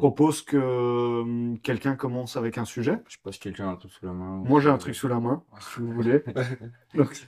[0.00, 2.98] propose que euh, quelqu'un commence avec un sujet.
[3.06, 4.42] Je sais pas si quelqu'un a un truc sous la main.
[4.44, 6.22] Moi, j'ai un truc sous la main, si vous voulez.
[6.94, 7.26] Donc,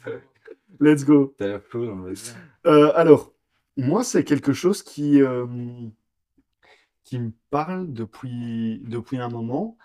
[0.81, 1.35] let's go.
[1.39, 2.35] T'as l'air chaud, on va dire.
[2.67, 3.33] Euh, alors,
[3.77, 5.47] moi, c'est quelque chose qui, euh,
[7.05, 9.77] qui me parle depuis, depuis un moment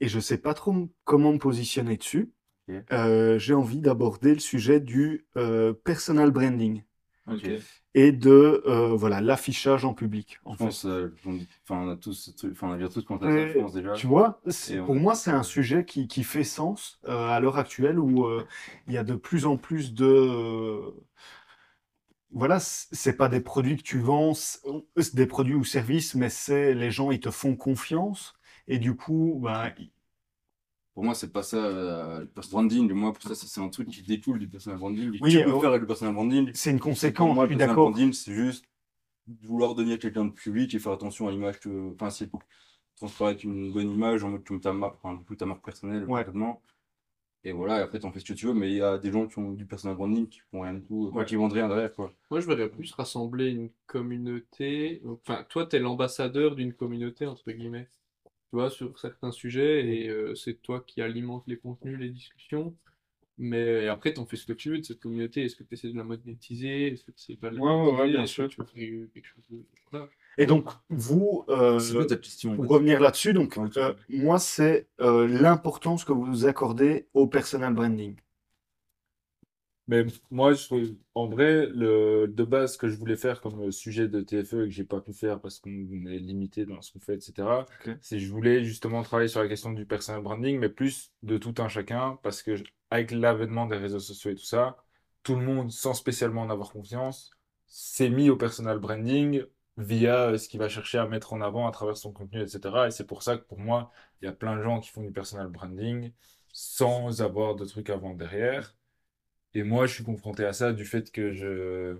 [0.00, 2.32] et je sais pas trop m- comment me positionner dessus.
[2.90, 5.26] J'ai envie d'aborder le sujet du
[5.84, 6.82] personal branding
[7.28, 7.42] Ok.
[7.96, 10.38] Et de euh, voilà l'affichage en public.
[10.44, 10.64] En Je fait.
[10.64, 13.46] pense, euh, on, enfin, on a tous ce truc, enfin, on a déjà tous ça,
[13.48, 13.92] je pense déjà.
[13.94, 17.58] Tu vois, on- pour moi, c'est un sujet qui, qui fait sens euh, à l'heure
[17.58, 18.46] actuelle où euh,
[18.86, 20.80] il y a de plus en plus de...
[22.30, 24.32] voilà, c'est pas des produits que tu vends,
[25.14, 28.34] des produits ou services, mais c'est les gens, ils te font confiance
[28.68, 29.46] et du coup,
[29.78, 29.90] ils-
[30.96, 32.90] Pour moi, c'est pas ça, euh, le personal branding.
[32.94, 35.18] Moi, pour ça, ça, c'est un truc qui découle du personal branding.
[35.20, 36.50] Oui, tu peux euh, faire avec le personal branding.
[36.54, 37.90] c'est une conséquence, moi, je le suis personal d'accord.
[37.90, 38.64] branding, c'est juste
[39.42, 42.30] vouloir donner à quelqu'un de public et faire attention à l'image que, enfin, c'est
[42.96, 46.20] transparaître une bonne image en mode que ta marque, enfin, ta marque personnelle, Ouais.
[46.24, 46.62] complètement.
[47.44, 49.12] Et voilà, et après, t'en fais ce que tu veux, mais il y a des
[49.12, 51.26] gens qui ont du personal branding qui font rien du tout, Ouais.
[51.26, 52.10] qui vendent rien derrière, quoi.
[52.30, 55.02] Moi, je verrais plus rassembler une communauté.
[55.04, 57.90] Enfin, toi, tu es l'ambassadeur d'une communauté, entre guillemets.
[58.50, 62.76] Tu vois, sur certains sujets, et euh, c'est toi qui alimente les contenus, les discussions.
[63.38, 65.44] Mais et après, tu en fais ce que tu veux de cette communauté.
[65.44, 66.88] Est-ce que tu essaies de la monétiser?
[66.88, 68.08] Est-ce que tu essaies pas de la Ouais, ouais, ouais, monétiser?
[68.08, 68.48] bien Est-ce que sûr.
[68.48, 68.74] tu faire
[69.14, 69.64] quelque chose de...
[69.90, 70.08] Voilà.
[70.38, 72.54] Et donc, vous, euh, C'est quoi ta question?
[72.54, 72.68] en pour fait?
[72.68, 78.16] revenir là-dessus, donc, euh, moi, c'est euh, l'importance que vous accordez au personal branding.
[79.88, 83.60] Mais moi, je trouve, en vrai, le, de base, ce que je voulais faire comme
[83.68, 86.82] euh, sujet de TFE et que j'ai pas pu faire parce qu'on est limité dans
[86.82, 87.98] ce qu'on fait, etc., Ok.
[88.00, 91.38] c'est que je voulais justement travailler sur la question du personal branding, mais plus de
[91.38, 94.76] tout un chacun, parce que je- avec l'avènement des réseaux sociaux et tout ça,
[95.22, 97.30] tout le monde, sans spécialement en avoir confiance,
[97.66, 99.44] s'est mis au personal branding
[99.76, 102.88] via euh, ce qu'il va chercher à mettre en avant à travers son contenu, etc.
[102.88, 105.02] Et c'est pour ça que pour moi, il y a plein de gens qui font
[105.02, 106.12] du personal branding
[106.52, 108.74] sans avoir de trucs vendre derrière.
[109.56, 111.98] Et moi, je suis confronté à ça du fait que je,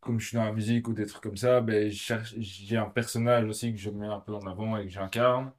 [0.00, 3.46] comme je suis dans la musique ou des trucs comme ça, ben, j'ai un personnage
[3.46, 5.52] aussi que je mets un peu en avant et que j'incarne.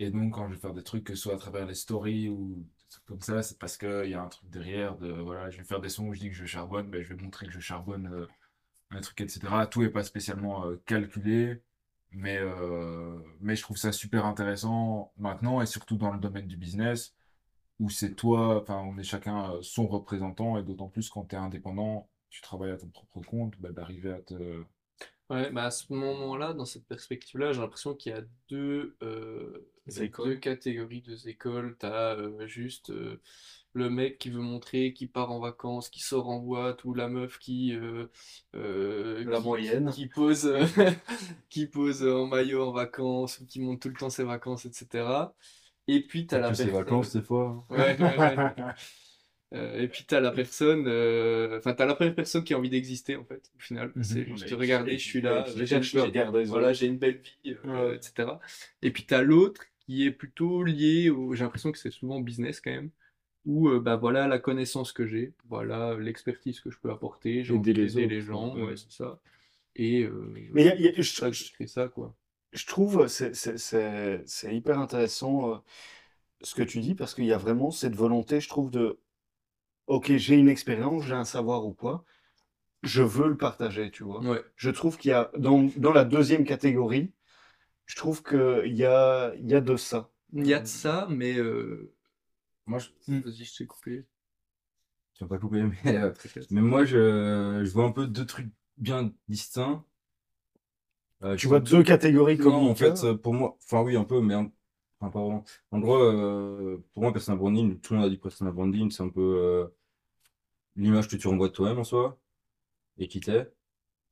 [0.00, 2.28] Et donc, quand je vais faire des trucs, que ce soit à travers les stories
[2.28, 5.48] ou des trucs comme ça, c'est parce qu'il y a un truc derrière de, voilà,
[5.50, 7.46] je vais faire des sons où je dis que je charbonne, ben, je vais montrer
[7.46, 8.26] que je charbonne euh,
[8.90, 9.40] un truc, etc.
[9.70, 11.62] Tout est pas spécialement euh, calculé,
[12.12, 16.56] mais, euh, mais je trouve ça super intéressant maintenant et surtout dans le domaine du
[16.56, 17.14] business
[17.80, 21.34] où c'est toi, enfin, on est chacun euh, son représentant, et d'autant plus quand tu
[21.36, 24.64] es indépendant, tu travailles à ton propre compte, bah, d'arriver à te...
[25.30, 29.66] Ouais, bah à ce moment-là, dans cette perspective-là, j'ai l'impression qu'il y a deux, euh,
[29.86, 30.30] Des écoles.
[30.30, 31.76] deux catégories, deux écoles.
[31.80, 33.22] Tu as juste euh,
[33.74, 37.08] le mec qui veut montrer, qui part en vacances, qui sort en boîte, ou la
[37.08, 38.06] meuf qui, euh,
[38.54, 39.90] euh, La qui, moyenne.
[39.90, 40.66] qui pose, euh,
[41.50, 45.34] qui pose en maillot en vacances, ou qui monte tout le temps ses vacances, etc.
[45.88, 46.70] Et puis tu as la personne.
[46.70, 47.64] vacances, des fois.
[47.70, 48.36] Ouais, ouais, ouais.
[49.52, 52.70] Euh, et puis t'as la personne, euh, enfin t'as la première personne qui a envie
[52.70, 53.92] d'exister en fait, au final.
[53.94, 54.02] Mhm.
[54.02, 55.80] C'est juste Ouais, regardez, et je suis là, j'ai
[56.46, 57.96] voilà, j'ai une belle vie, euh, Ouais.
[57.96, 58.40] etc.
[58.82, 62.60] Et puis t'as l'autre qui est plutôt lié au, j'ai l'impression que c'est souvent business
[62.60, 62.90] quand même,
[63.44, 67.54] où euh, bah voilà la connaissance que j'ai, voilà l'expertise que je peux apporter, j'ai
[67.54, 69.20] Aider envie les les gens, ouais, c'est ça.
[69.76, 72.12] Et euh, Mais il y a- y a- je- ça que je fais ça quoi.
[72.54, 75.56] Je trouve c'est c'est c'est c'est hyper intéressant euh,
[76.42, 79.00] ce que tu dis parce qu'il y a vraiment cette volonté, je trouve, de
[79.88, 82.04] OK, j'ai une expérience, j'ai un savoir ou quoi,
[82.82, 84.20] je veux le partager, tu vois.
[84.22, 84.42] Ouais.
[84.56, 87.12] Je trouve qu'il y a dans, dans la deuxième catégorie,
[87.86, 90.10] je trouve qu'il y a, il y a de ça.
[90.32, 91.92] Il y a de ça, mais euh...
[92.66, 92.88] Moi, je...
[93.20, 94.06] vas-y, je t'ai coupé.
[95.14, 96.12] tu vas pas couper, mais, euh,
[96.50, 99.84] mais moi, je, je vois un peu deux trucs bien distincts.
[101.24, 104.04] Euh, Tu vois deux catégories Non, comme en fait, euh, pour moi, enfin oui, un
[104.04, 104.50] peu, mais un-
[105.00, 105.44] enfin, pas vraiment.
[105.70, 109.02] En gros, euh, pour moi, personal branding, tout le monde a dit personal branding, c'est
[109.02, 109.66] un peu euh,
[110.76, 112.18] l'image que tu renvoies de toi-même en soi,
[112.98, 113.52] et qui t'est.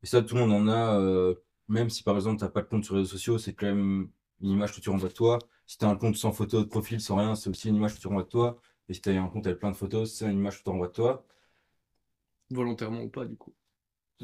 [0.03, 1.35] Et ça, tout le monde en a, euh,
[1.69, 4.11] même si par exemple, t'as pas de compte sur les réseaux sociaux, c'est quand même
[4.43, 5.39] une image que tu renvoies de toi.
[5.67, 8.01] Si t'as un compte sans photo de profil, sans rien, c'est aussi une image que
[8.01, 8.61] tu renvoies de toi.
[8.89, 10.89] Et si t'as un compte avec plein de photos, c'est une image que tu renvoies
[10.89, 11.27] de toi.
[12.51, 13.53] Volontairement ou pas du coup.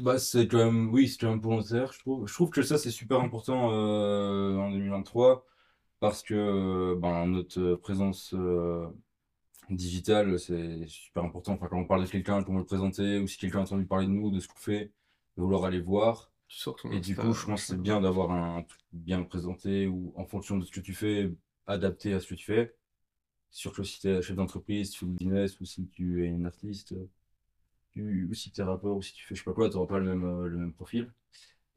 [0.01, 2.27] Bah, c'est quand même, oui, c'est quand même volontaire, je trouve.
[2.27, 5.45] Je trouve que ça, c'est super important euh, en 2023
[5.99, 8.87] parce que euh, ben, notre présence euh,
[9.69, 11.53] digitale, c'est super important.
[11.53, 14.07] Enfin, quand on parle de quelqu'un, comment le présenter, ou si quelqu'un a entendu parler
[14.07, 14.91] de nous, de ce qu'on fait,
[15.37, 16.31] de vouloir aller voir.
[16.91, 20.25] Et du coup, je pense que c'est bien d'avoir un truc bien présenté ou en
[20.25, 21.31] fonction de ce que tu fais,
[21.67, 22.75] adapté à ce que tu fais.
[23.51, 26.45] Surtout si tu es chef d'entreprise, tu fais du business ou si tu es une
[26.45, 26.95] artiste,
[27.91, 29.75] tu, ou si tu es rappeur ou si tu fais je sais pas quoi, tu
[29.75, 31.11] n'auras pas le même, euh, le même profil.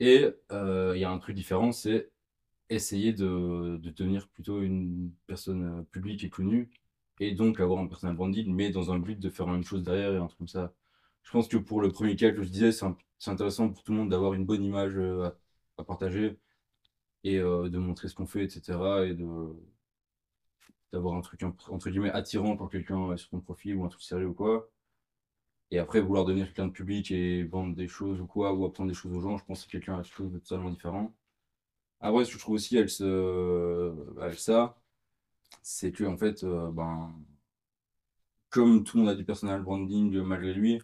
[0.00, 2.11] Et euh, il y a un truc différent, c'est
[2.70, 6.70] essayer de, de devenir plutôt une personne euh, publique et connue,
[7.20, 9.82] et donc avoir un personal branding, mais dans un but de faire la même chose
[9.85, 10.75] derrière et un truc comme ça.
[11.23, 13.99] Je pense que pour le premier cas que je disais, c'est intéressant pour tout le
[13.99, 15.25] monde d'avoir une bonne image euh,
[15.79, 16.38] à, à partager
[17.25, 19.06] et euh, de montrer ce qu'on fait, etc.
[19.06, 19.15] et
[20.93, 24.29] d'avoir un truc entre guillemets attirant pour quelqu'un sur ton profil ou un truc sérieux
[24.29, 24.70] ou quoi.
[25.73, 28.91] Et après, vouloir devenir quelqu'un de public et vendre des choses ou quoi, ou apprendre
[28.91, 31.13] des choses aux gens, je pense que c'est quelqu'un à quelque chose de totalement différent.
[32.01, 34.77] Après, ce que je trouve aussi avec, ce, avec ça,
[35.63, 37.15] c'est que, en fait, euh, ben,
[38.51, 40.81] comme tout le monde a du personal branding euh, malgré lui,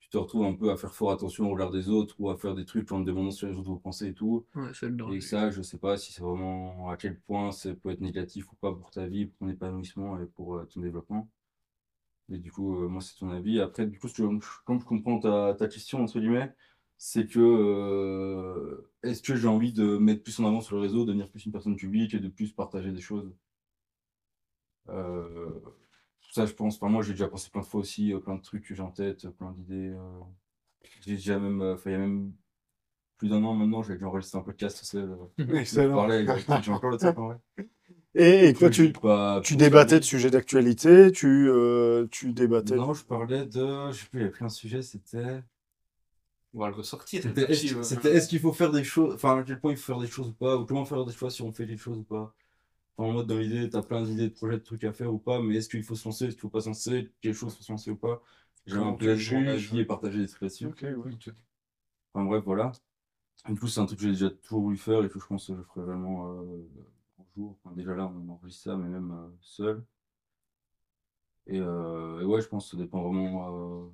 [0.00, 2.36] tu te retrouves un peu à faire fort attention au regard des autres ou à
[2.36, 4.46] faire des trucs en te demandant ce que les autres vont penser et tout.
[4.54, 4.72] Ouais,
[5.14, 8.50] Et ça, je sais pas si c'est vraiment à quel point ça peut être négatif
[8.52, 11.28] ou pas pour ta vie, pour ton épanouissement et pour euh, ton développement.
[12.30, 13.60] Et du coup, euh, moi, c'est ton avis.
[13.60, 14.22] Après, du coup, si tu-
[14.64, 16.54] comme je comprends ta, ta question, entre guillemets,
[16.98, 21.04] c'est que euh, est-ce que j'ai envie de mettre plus en avant sur le réseau,
[21.04, 23.34] devenir plus une personne publique et de plus partager des choses?
[24.88, 25.60] Euh,
[26.30, 28.42] ça, je pense, enfin, moi, j'ai déjà pensé plein de fois aussi, euh, plein de
[28.42, 29.90] trucs que j'ai en tête, plein d'idées.
[29.90, 30.20] euh.
[31.02, 32.32] J'ai déjà même, euh, enfin, il y a même
[33.18, 35.10] plus d'un an maintenant, j'ai déjà enregistré un podcast tout seul.
[35.10, 35.94] euh, Excellent.
[35.96, 37.36] parler avec j'ai encore le temps, en vrai.
[38.14, 38.92] Et, et toi, tu,
[39.42, 42.76] tu débattais de sujets d'actualité, tu, euh, tu débattais.
[42.76, 43.90] Non, je parlais de.
[43.90, 45.42] Je sais plus, il y avait plein de sujets, c'était.
[46.54, 47.22] On va le ressortir.
[47.22, 49.14] C'était est-ce euh, c'était est-ce qu'il faut faire des choses.
[49.14, 51.12] Enfin, à quel point il faut faire des choses ou pas, ou comment faire des
[51.12, 52.34] choix si on fait des choses ou pas.
[52.96, 55.18] Enfin, en mode, dans l'idée, t'as plein d'idées de projets, de trucs à faire ou
[55.18, 57.56] pas, mais est-ce qu'il faut se lancer, est-ce qu'il faut pas se lancer, quelles choses
[57.56, 58.22] faut se lancer ou pas.
[58.66, 60.66] J'ai un tu peu avis et partager des trucs là-dessus.
[60.66, 61.12] Ok, ouais.
[62.14, 62.72] Enfin bref, voilà.
[63.48, 65.46] Du coup, c'est un truc que j'ai déjà toujours voulu faire et que je pense
[65.46, 66.68] que je ferai vraiment euh,
[67.36, 67.56] jour.
[67.64, 69.84] Enfin, déjà là, on enregistre ça, mais même euh, seul.
[71.46, 73.84] Et, euh, et ouais, je pense que ça dépend vraiment.
[73.84, 73.88] euh,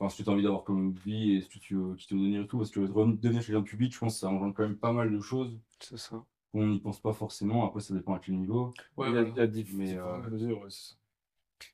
[0.00, 2.08] Enfin, ce que tu as envie d'avoir comme vie et ce que tu veux, qui
[2.08, 2.58] te veut devenir et tout.
[2.58, 5.10] Parce que devenir quelqu'un de public, je pense que ça engendre quand même pas mal
[5.12, 6.24] de choses C'est ça.
[6.52, 7.64] qu'on n'y pense pas forcément.
[7.66, 8.74] Après, ça dépend à quel niveau.
[8.96, 9.28] Ouais, il y a, voilà.
[9.28, 10.68] il y a diff- Mais, euh, mesures, ouais,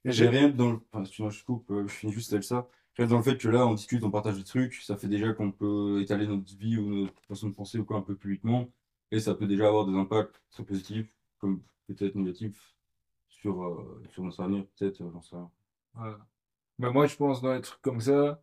[0.05, 0.81] J'ai rien dans le.
[0.93, 2.69] Enfin, excuse-moi, je coupe, je finis juste avec ça.
[2.97, 5.33] Rien dans le fait que là, on discute, on partage des trucs, ça fait déjà
[5.33, 8.69] qu'on peut étaler notre vie ou notre façon de penser ou quoi un peu publiquement.
[9.11, 12.75] Et ça peut déjà avoir des impacts très positifs, comme peut-être négatifs,
[13.29, 15.51] sur, euh, sur notre avenir, peut-être, euh, j'en sais rien.
[16.79, 18.43] Mais moi, je pense dans les trucs comme ça,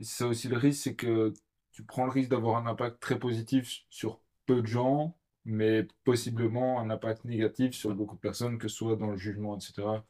[0.00, 1.32] c'est aussi le risque, c'est que
[1.72, 6.80] tu prends le risque d'avoir un impact très positif sur peu de gens, mais possiblement
[6.80, 10.04] un impact négatif sur beaucoup de personnes, que ce soit dans le jugement, etc.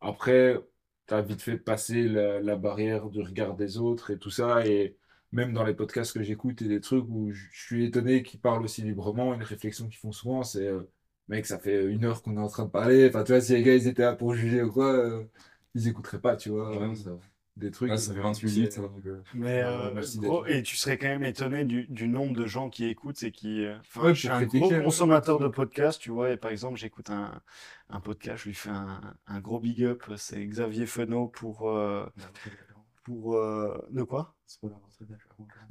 [0.00, 0.58] Après,
[1.06, 4.66] tu as vite fait passer la, la barrière du regard des autres et tout ça,
[4.66, 4.96] et
[5.32, 8.64] même dans les podcasts que j'écoute et des trucs où je suis étonné qu'ils parlent
[8.64, 10.82] aussi librement, une réflexion qu'ils font souvent, c'est euh,
[11.28, 13.52] mec, ça fait une heure qu'on est en train de parler, enfin, tu vois, si
[13.52, 14.92] les gars ils étaient là pour juger ou quoi.
[14.92, 15.24] euh,
[15.74, 17.10] ils écouteraient pas, tu vois, Ouais, ça,
[17.56, 17.96] des trucs.
[17.98, 18.78] ça fait 28 minutes.
[18.78, 22.34] hein, donc, euh, Mais euh, gros, et tu serais quand même étonné du, du nombre
[22.34, 23.64] de gens qui écoutent et qui.
[23.80, 27.10] Enfin, Ouais, je suis un gros consommateur de podcasts, tu vois, et par exemple, j'écoute
[27.10, 27.40] un,
[27.90, 31.70] un podcast, je lui fais un, un gros big up, c'est Xavier Fenot pour.
[33.10, 34.34] Euh, pour euh, de quoi?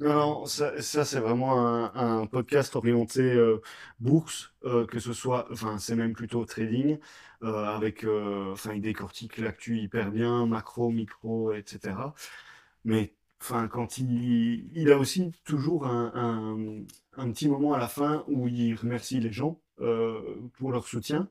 [0.00, 3.60] Non, non, ça, ça, c'est vraiment un, un podcast orienté euh,
[3.98, 6.98] bourse, euh, que ce soit, enfin, c'est même plutôt trading,
[7.42, 8.04] euh, avec,
[8.52, 12.14] enfin, il décortique l'actu hyper bien, macro, micro, etc.
[12.84, 17.88] Mais, enfin, quand il, il a aussi toujours un, un, un petit moment à la
[17.88, 19.60] fin où il remercie les gens
[20.58, 21.28] pour leur soutien,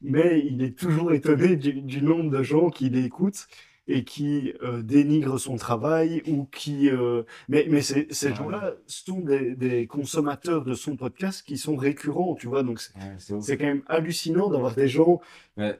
[0.00, 3.46] mais il est toujours étonné du, du nombre de gens qui l'écoutent
[3.86, 8.34] et qui euh, dénigrent son travail ou qui euh, mais mais ces, ces Ouais.
[8.34, 12.94] gens-là sont des, des consommateurs de son podcast qui sont récurrents tu vois donc c'est
[12.94, 13.18] Ouais,
[13.58, 15.20] quand même hallucinant d'avoir des gens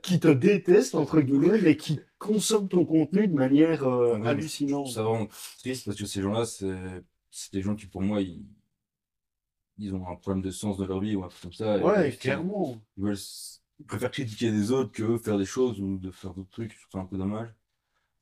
[0.03, 4.89] qui te détestent entre guillemets mais qui consomment ton contenu de manière euh, Ouais, hallucinante
[4.89, 5.27] C'est vraiment
[5.59, 8.45] triste parce que ces gens-là, c'est c'est des gens qui, pour moi, ils,
[9.79, 11.79] ils ont un problème de sens de leur vie ou un truc comme ça.
[11.79, 15.99] ouais clairement Ils, veulent s- ils préfèrent critiquer les autres que faire des choses ou
[15.99, 16.73] de faire d'autres trucs.
[16.73, 17.49] Je trouve ça un peu dommage.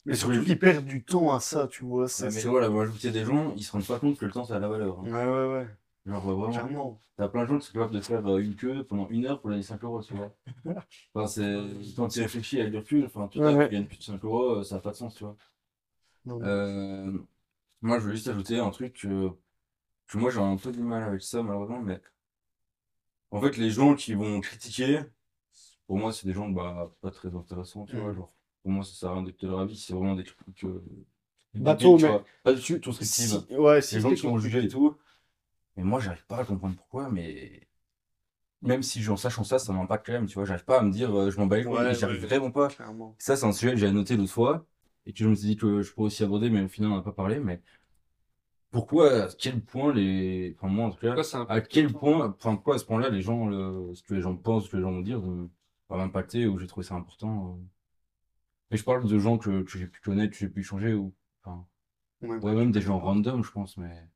[0.04, 2.74] Mais surtout qu'ils perdent du temps à ça tu vois Ouais, c'est mais voilà, la
[2.74, 5.00] majorité des gens, ils se rendent pas compte que le temps, ça a la valeur.
[5.00, 5.04] hein.
[5.04, 5.66] ouais ouais ouais
[6.04, 8.56] Genre, euh, vraiment, clairement t'as plein de gens qui sont capables de faire euh, une
[8.56, 10.34] queue pendant une heure pour gagner 5 euros, tu vois.
[11.14, 11.44] Enfin, c'est,
[11.96, 13.68] quand tu réfléchis avec du recul, enfin, tu Ouais, vois, ouais.
[13.68, 15.36] tu gagnes plus de 5 euros, euh, ça n'a pas de sens, tu vois.
[16.24, 16.40] Non.
[16.42, 17.12] Euh,
[17.82, 19.30] moi, je veux juste ajouter un truc que,
[20.08, 22.00] que moi, j'ai un peu du mal avec ça, malheureusement, mais
[23.32, 25.00] en fait, les gens qui vont critiquer,
[25.86, 28.12] pour moi, c'est des gens bah, pas très intéressants, tu vois.
[28.12, 28.16] Mm.
[28.16, 30.64] Genre, pour moi, ça sert à rien d'écouter leur avis, c'est vraiment des critiques.
[30.64, 30.82] Euh,
[31.54, 32.24] Bateau, mais- vois.
[32.44, 32.92] Pas du tout.
[32.92, 34.96] Si- ouais si Les gens qui vont juger et tout.
[35.76, 37.66] Mais moi, j'arrive pas à comprendre pourquoi, mais
[38.62, 40.44] même si j'en sachant ça, ça m'impacte quand même, tu vois.
[40.44, 42.26] J'arrive pas à me dire, euh, je m'en bats les couilles, Ouais, et j'arrive ouais.
[42.26, 42.68] vraiment pas.
[42.68, 44.66] clairement Ça, c'est un sujet que j'avais noté l'autre fois
[45.06, 46.96] et que je me suis dit que je pourrais aussi aborder, mais au final, on
[46.96, 47.40] n'a pas parlé.
[47.40, 47.60] Mais
[48.70, 52.54] pourquoi, à quel point les, enfin, moi, en tout cas, Pourquoi à quel point, enfin,
[52.54, 54.82] pourquoi à ce point-là, les gens, le- ce que les gens pensent, ce que les
[54.82, 55.20] gens vont dire,
[55.90, 57.58] va m'impacter ou j'ai trouvé ça important.
[57.58, 57.64] euh.
[58.72, 61.14] Mais je parle de gens que, que j'ai pu connaître, que j'ai pu échanger ou,
[61.44, 61.66] enfin,
[62.22, 62.38] Ouais.
[62.38, 64.08] ouais, même des gens random, je pense, mais.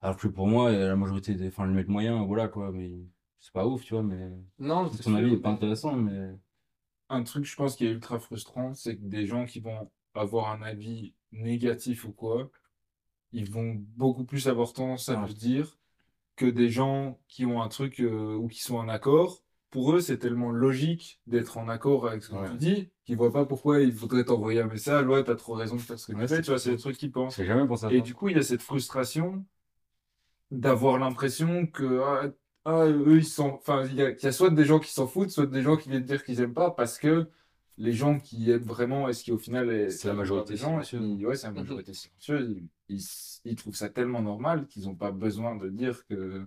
[0.00, 2.92] Alors que pour moi, la majorité des, enfin, le mec moyen, voilà, quoi, mais
[3.40, 6.36] c'est pas ouf, tu vois, mais Non, c'est ton avis sûr, est pas intéressant, mais.
[7.08, 10.50] Un truc, je pense, qui est ultra frustrant, c'est que des gens qui vont avoir
[10.50, 12.50] un avis négatif ou quoi,
[13.32, 15.28] ils vont beaucoup plus avoir tendance à Ouais.
[15.28, 15.78] le dire
[16.36, 19.42] que des gens qui ont un truc euh, ou qui sont en accord.
[19.70, 22.50] Pour eux, c'est tellement logique d'être en accord avec ce que Ouais.
[22.50, 25.06] tu dis qu'ils voient pas pourquoi il faudrait t'envoyer un message.
[25.06, 26.42] Ouais, t'as trop raison de faire ce que Ouais, tu fais.
[26.42, 27.36] Tu vois, c'est des trucs qu'ils pensent.
[27.42, 28.04] Jamais pensé à Et ça.
[28.04, 29.44] du coup, il y a cette frustration
[30.50, 32.30] d'avoir l'impression que ah,
[32.64, 34.92] ah, eux ils sont enfin il y a, il y a soit des gens qui
[34.92, 37.28] s'en foutent, soit des gens qui viennent dire qu'ils aiment pas parce que
[37.76, 41.26] les gens qui aiment vraiment, est-ce qu'au final est C'est la majorité des gens, ils-
[41.26, 42.56] ouais, c'est la majorité silencieuse,
[42.88, 43.02] ils, ils,
[43.44, 46.46] ils trouvent ça tellement normal qu'ils n'ont pas besoin de dire que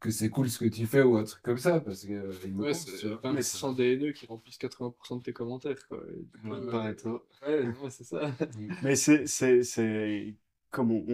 [0.00, 2.32] que c'est cool ce que tu fais ou un truc comme ça parce que euh,
[2.58, 3.22] Ouais, c'est tu vois.
[3.22, 5.98] 20% des haineux qui remplissent 80% de tes commentaires, quoi.
[6.44, 7.24] Ouais, euh, pareil, toi.
[7.46, 8.30] ouais, c'est ça.
[8.80, 10.34] Mais c'est, c'est, c'est
[10.70, 11.04] comme on,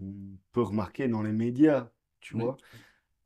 [0.00, 2.44] on peut remarquer dans les médias, tu Oui.
[2.44, 2.60] vois.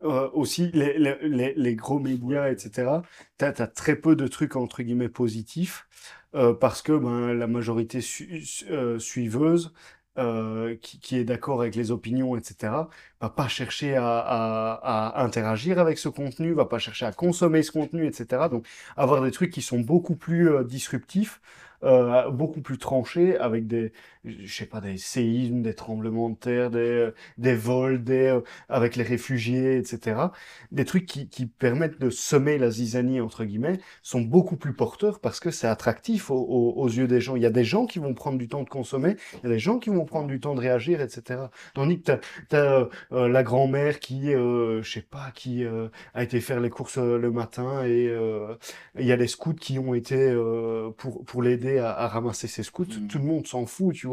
[0.05, 3.03] Euh, aussi, les, les, les, les gros médias, etc.,
[3.39, 5.89] tu as, très peu de trucs entre guillemets positifs
[6.35, 9.73] euh, parce que ben, la majorité su- su- euh, suiveuse
[10.19, 12.91] euh, qui, qui est d'accord avec les opinions, etc.,
[13.21, 17.63] va pas chercher à, à, à interagir avec ce contenu, va pas chercher à consommer
[17.63, 18.49] ce contenu, etc.
[18.51, 18.67] Donc,
[18.97, 21.41] avoir des trucs qui sont beaucoup plus euh, disruptifs,
[21.85, 23.93] euh, beaucoup plus tranchés, avec des,
[24.25, 28.41] je sais pas, des séismes, des tremblements de terre, des, euh, des vols, des, euh,
[28.69, 30.33] avec les réfugiés, etc.
[30.71, 35.21] Des trucs qui, qui permettent de semer la zizanie, entre guillemets, sont beaucoup plus porteurs
[35.21, 37.37] parce que c'est attractif aux, aux- aux yeux des gens.
[37.37, 39.55] Il y a des gens qui vont prendre du temps de consommer, il y a
[39.55, 41.51] des gens qui vont prendre du temps de réagir, etc.
[41.75, 42.13] Tandis que
[42.49, 46.71] tu as, la grand-mère qui, euh, je sais pas, qui euh, a été faire les
[46.71, 48.55] courses euh, le matin et euh,
[48.99, 52.49] il y a les scouts qui ont été euh, pour, pour l'aider à, à ramasser
[52.49, 52.85] ses scouts.
[52.85, 53.07] Mm.
[53.09, 54.12] Tout le monde s'en fout, tu vois.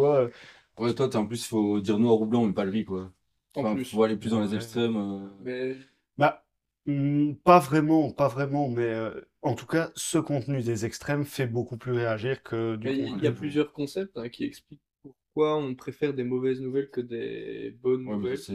[0.78, 3.12] Ouais, toi, en plus, faut dire noir ou blanc, mais pas le gris, quoi.
[3.54, 3.92] En Enfin, plus.
[3.92, 4.96] faut aller plus dans les extrêmes.
[4.98, 5.30] euh.
[5.40, 5.78] Mais
[6.18, 6.46] Bah,
[6.88, 11.48] hmm, pas vraiment, pas vraiment, mais euh, en tout cas, ce contenu des extrêmes fait
[11.48, 13.32] beaucoup plus réagir que du mais il y a contenu.
[13.32, 18.18] plusieurs concepts hein, qui expliquent pourquoi on préfère des mauvaises nouvelles que des bonnes Ouais,
[18.18, 18.36] mais nouvelles.
[18.36, 18.54] c'est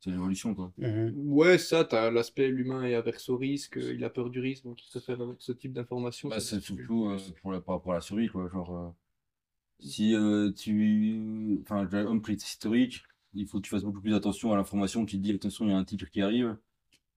[0.00, 0.72] c'est l'évolution, quoi.
[0.76, 1.12] Mhm.
[1.32, 4.64] Ouais, ça, t'as l'aspect l'humain est averse au risque, euh, il a peur du risque,
[4.64, 6.30] donc il préfère ce type d'information.
[6.30, 8.48] Bah, ça c'est surtout euh, pour la, par rapport à la survie, quoi.
[8.48, 8.90] Genre, euh,
[9.82, 11.58] si euh, tu.
[11.62, 13.02] Enfin, j'ai un prix historique,
[13.34, 15.70] il faut que tu fasses beaucoup plus attention à l'information qui te dit attention, il
[15.70, 16.56] y a un titre qui arrive,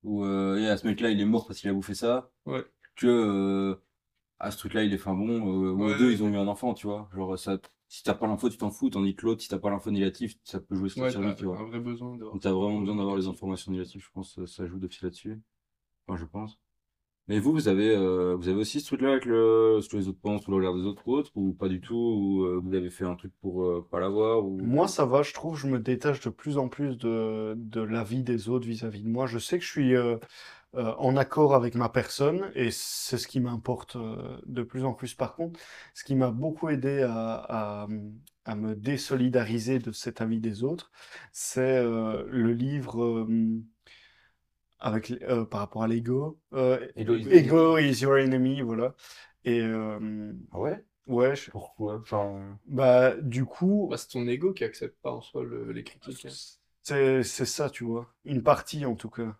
[0.03, 2.65] ou euh, et à ce mec-là, il est mort parce qu'il a bouffé ça, Ouais.
[2.95, 3.75] que euh,
[4.39, 5.97] à ce truc-là, il est fin bon, euh, ou Ouais.
[5.97, 7.09] deux, ils ont eu un enfant, tu vois.
[7.15, 9.69] Genre, ça, si t'as pas l'info, tu t'en fous, tandis que l'autre, si t'as pas
[9.69, 11.59] l'info négative, ça peut jouer sur Ouais, t'as tu vois.
[11.59, 12.23] un vrai besoin de.
[12.25, 15.41] Donc, t'as vraiment besoin d'avoir les informations négatives, je pense, euh, ça joue d'office là-dessus.
[16.07, 16.59] Enfin, je pense.
[17.27, 20.07] Mais vous, vous avez, euh, vous avez aussi ce truc-là avec le, ce que les
[20.07, 22.59] autres pensent ou le regard des autres ou autre, ou pas du tout, ou euh,
[22.63, 24.57] vous avez fait un truc pour euh, pas l'avoir, ou...
[24.57, 28.21] Moi, ça va, je trouve, je me détache de plus en plus de, de l'avis
[28.23, 29.25] des autres vis-à-vis de moi.
[29.25, 30.17] Je sais que je suis euh,
[30.75, 34.93] euh, en accord avec ma personne et c'est ce qui m'importe euh, de plus en
[34.93, 35.15] plus.
[35.15, 35.59] Par contre,
[35.95, 37.87] ce qui m'a beaucoup aidé à, à,
[38.45, 40.91] à me désolidariser de cet avis des autres,
[41.31, 43.27] c'est le livre
[44.85, 46.39] avec, euh, par rapport à l'ego.
[46.53, 48.95] Euh, Ego is- Ego is your enemy, voilà.
[49.43, 50.83] Et euh, Ah ouais?
[51.07, 51.99] ouais, je- Pourquoi?
[52.01, 53.87] Enfin, bah, du coup.
[53.89, 56.25] Bah, c'est ton ego qui accepte pas en soi le- les critiques.
[56.25, 56.29] hein.
[56.83, 58.07] C'est, c'est ça, tu vois.
[58.25, 59.35] Une partie, en tout cas.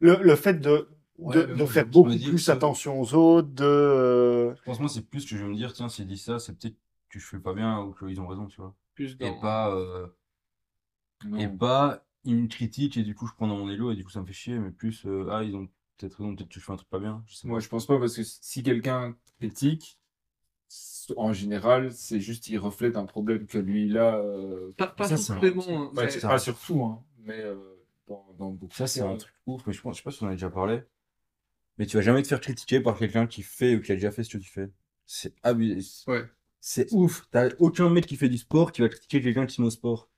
[0.00, 3.64] Le, le fait de, de, mais de moi, faire beaucoup plus attention aux autres, de...
[3.64, 6.38] euh, je pense moi, c'est plus que je vais me dire, tiens, s'il dit ça,
[6.38, 6.76] c'est peut-être
[7.08, 8.74] que je fais pas bien ou qu'ils ont raison, tu vois.
[8.94, 9.40] Plus Et dans.
[9.40, 10.06] pas, euh,
[11.22, 11.58] et Non.
[12.24, 14.20] Pas une critique et du coup je prends dans mon élo et du coup ça
[14.20, 16.72] me fait chier, mais plus, euh, ah, ils ont peut-être raison, peut-être que je fais
[16.72, 19.98] un truc pas bien, je sais Moi, je pense pas parce que si quelqu'un critique,
[21.16, 24.16] en général, c'est juste il reflète un problème que lui il a.
[24.16, 25.40] euh, Pas, pas Ça, forcément.
[26.24, 27.56] hein, pas sur tout, hein, mais euh,
[28.08, 30.22] dans, dans beaucoup Ça, c'est un truc ouf, mais je pense, je sais pas si
[30.22, 30.82] on en a déjà parlé.
[31.78, 34.10] Mais tu vas jamais te faire critiquer par quelqu'un qui fait ou qui a déjà
[34.10, 34.70] fait ce que tu fais.
[35.06, 35.80] C'est abusé.
[36.06, 36.24] Ouais.
[36.60, 37.26] C'est ouf.
[37.30, 39.70] T'as aucun mec qui fait du sport qui va critiquer quelqu'un qui se met au
[39.70, 40.08] sport.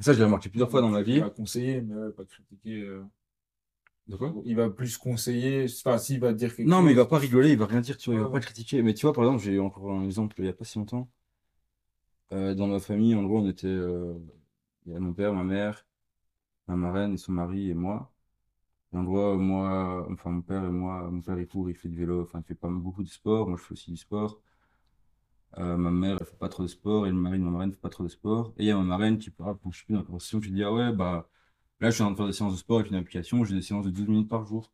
[0.00, 1.14] Ça, je l'ai remarqué plusieurs fois dans ma vie.
[1.14, 2.80] Il va conseiller, mais ouais, pas critiquer.
[2.82, 3.04] euh,
[4.08, 4.34] De quoi?
[4.44, 5.64] Il va plus conseiller.
[5.64, 7.96] Enfin, s'il va dire quelque Non, mais il va pas rigoler, il va rien dire,
[7.96, 8.82] tu vois, il va Ouais, pas critiquer.
[8.82, 11.08] Mais tu vois, par exemple, j'ai encore un exemple il y a pas si longtemps.
[12.32, 14.14] Euh, dans ma famille, en gros, on était, euh,
[14.86, 15.86] il y a mon père, ma mère,
[16.68, 18.12] ma marraine et son mari et moi.
[18.94, 21.88] Et en gros, moi, enfin, mon père et moi, mon père, il court, il fait
[21.88, 24.40] du vélo, enfin, il fait pas beaucoup de sport, moi, je fais aussi du sport.
[25.58, 27.72] Euh, ma mère, elle fait pas trop de sport, et le mari de ma marraine
[27.72, 28.52] fait pas trop de sport.
[28.58, 30.50] Et il y a ma marraine qui parle, je suis plus dans la conversation, qui
[30.52, 31.28] dit, ah ouais, bah,
[31.80, 33.54] là, je suis en train de faire des séances de sport avec une application, j'ai
[33.56, 34.72] des séances de 12 minutes par jour.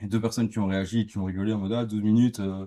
[0.00, 2.66] Et deux personnes qui ont réagi, qui ont rigolé en mode, ah, 12 minutes, euh,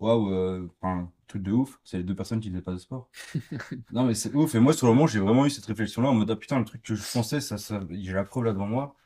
[0.00, 3.10] waouh, euh, enfin, truc de ouf, c'est les deux personnes qui faisaient pas de sport.
[3.92, 4.54] Non, mais c'est ouf.
[4.54, 6.64] Et moi, sur le moment, j'ai vraiment eu cette réflexion-là en mode, ah putain, le
[6.64, 8.96] truc que je pensais, ça, ça, j'ai la preuve là devant moi.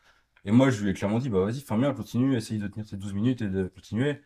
[0.44, 2.86] Et moi, je lui ai clairement dit, bah vas-y, fais bien, continue, essaye de tenir
[2.86, 4.20] ces 12 minutes et de continuer.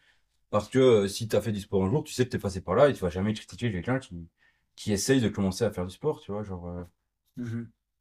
[0.51, 2.61] Parce que euh, si t'as fait du sport un jour, tu sais que t'es passé
[2.63, 4.29] par là et tu vas jamais critiquer quelqu'un qui,
[4.77, 6.69] qui essaye de commencer à faire du sport, tu vois, genre.
[6.69, 6.85] euh,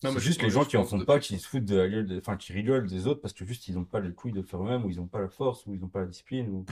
[0.04, 1.66] Non, mais juste je- les gens je qui en font de- pas, qui se foutent
[1.66, 4.00] de la gueule, des- enfin, qui rigolent des autres parce que juste ils ont pas
[4.00, 5.90] les couilles de le faire eux-mêmes ou ils ont pas la force ou ils ont
[5.90, 6.66] pas la discipline ou.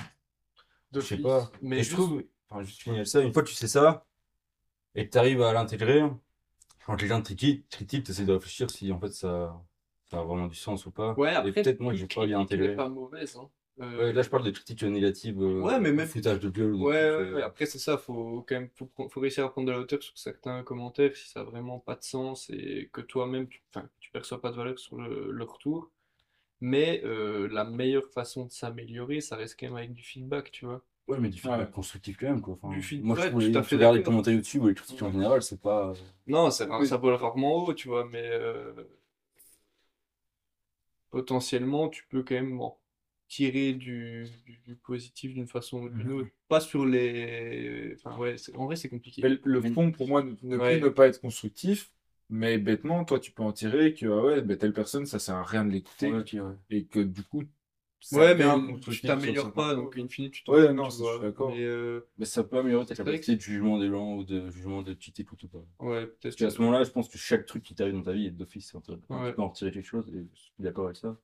[0.93, 1.51] Je sais pas.
[1.61, 4.05] Mais Et je juste- trouve, enfin, juste finir ça, une fois que tu sais ça,
[4.95, 6.03] et que tu arrives à l'intégrer,
[6.85, 7.67] quand les gens te critiquent,
[8.05, 9.61] tu essaies de réfléchir si en fait ça,
[10.09, 11.13] ça a vraiment du sens ou pas.
[11.15, 12.75] Ouais, et peut-être moi une j'ai pas bien intégré.
[12.75, 13.49] pas mauvaise, hein.
[13.81, 16.73] Euh, Ouais, là je parle de critiques négatives, euh, Ouais, mais même- foutage de gueule.
[16.75, 17.41] Ouais, ouais, euh, ouais.
[17.41, 20.17] Après, c'est ça, faut quand même faut, faut réussir à prendre de la hauteur sur
[20.17, 24.11] certains commentaires si ça a vraiment pas de sens et que toi-même, tu, enfin, tu
[24.11, 25.91] perçois pas de valeur sur le, le retour.
[26.61, 30.65] Mais euh, la meilleure façon de s'améliorer, ça reste quand même avec du feedback, tu
[30.65, 30.81] vois.
[31.07, 31.71] Ouais, mais du feedback Ouais.
[31.71, 32.57] constructif quand même, quoi.
[32.61, 34.73] Enfin, Du feed- moi, je trouve tout les, à fait les commentaires YouTube ou les
[34.73, 35.93] critiques en général, c'est pas.
[36.27, 36.87] Non, ça, Oui.
[36.87, 38.73] ça vole rarement haut, tu vois, mais euh,
[41.09, 42.77] potentiellement, tu peux quand même en
[43.27, 46.15] tirer du, du, du positif d'une façon ou d'une Mhm.
[46.21, 46.29] autre.
[46.47, 47.95] Pas sur les...
[47.95, 49.21] Enfin, ouais, en vrai, c'est compliqué.
[49.23, 50.77] Mais le fond, pour moi, ne, ne Ouais.
[50.77, 51.91] plus ne pas être constructif,
[52.29, 55.35] mais bêtement, toi, tu peux en tirer que, ah ouais, ben, telle personne, ça sert
[55.35, 56.55] à rien de l'écouter, Ouais, ouais.
[56.69, 57.43] et que du coup,
[57.99, 58.45] ça Ouais, mais
[58.81, 61.49] tu t'améliores pas, donc in fine, tu Ouais, t'en non, ça, tu je suis d'accord.
[61.49, 64.81] Mais euh, Mais ça peut améliorer ta capacité de jugement des gens ou de jugement
[64.83, 65.65] de qui t'écoute ou pas.
[65.79, 68.13] ouais, peut-être Parce qu'à ce moment-là, je pense que chaque truc qui t'arrive dans ta
[68.13, 68.73] vie est d'office.
[68.73, 68.81] Ouais.
[69.29, 71.17] Tu peux en retirer quelque chose et je suis d'accord avec ça.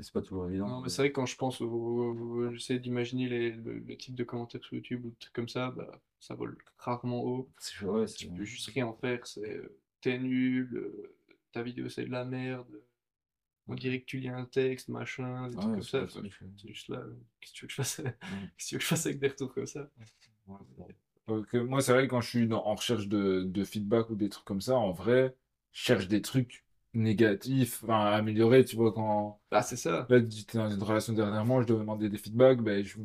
[0.00, 0.68] C'est pas toujours évident.
[0.68, 4.14] Non, mais c'est vrai que quand je pense au, j'essaie d'imaginer les, le, le type
[4.14, 7.50] de commentaires sur YouTube ou des trucs comme ça, bah, ça vole rarement haut.
[7.82, 11.16] Ouais, Tu peux juste rien en faire, c'est euh, t'es nul, euh,
[11.52, 12.80] ta vidéo c'est de la merde,
[13.68, 16.06] on dirait que tu lis un texte, machin, des trucs comme ça.
[16.08, 17.96] C'est juste là, euh, qu'est-ce que tu veux que je fasse,
[18.58, 19.88] qu'est-ce que tu veux que je fasse avec des retours comme ça?
[21.26, 24.10] Donc, euh, moi, c'est vrai que quand je suis dans- en recherche de, de feedback
[24.10, 25.36] ou des trucs comme ça, en vrai,
[25.72, 26.64] je cherche des trucs
[26.94, 29.40] négatifs, enfin, améliorer, tu vois, quand...
[29.50, 30.08] Bah, c'est ça.
[30.08, 32.98] Là, j'étais dans une relation dernièrement, je devais demander des feedbacks, ben, je,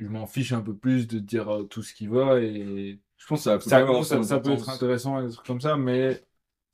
[0.00, 3.26] je m'en fiche un peu plus de dire euh, tout ce qui va, et Je
[3.26, 5.76] pense que ça, peut ça, avoir ça, peut être intéressant, et des trucs comme ça,
[5.76, 6.24] mais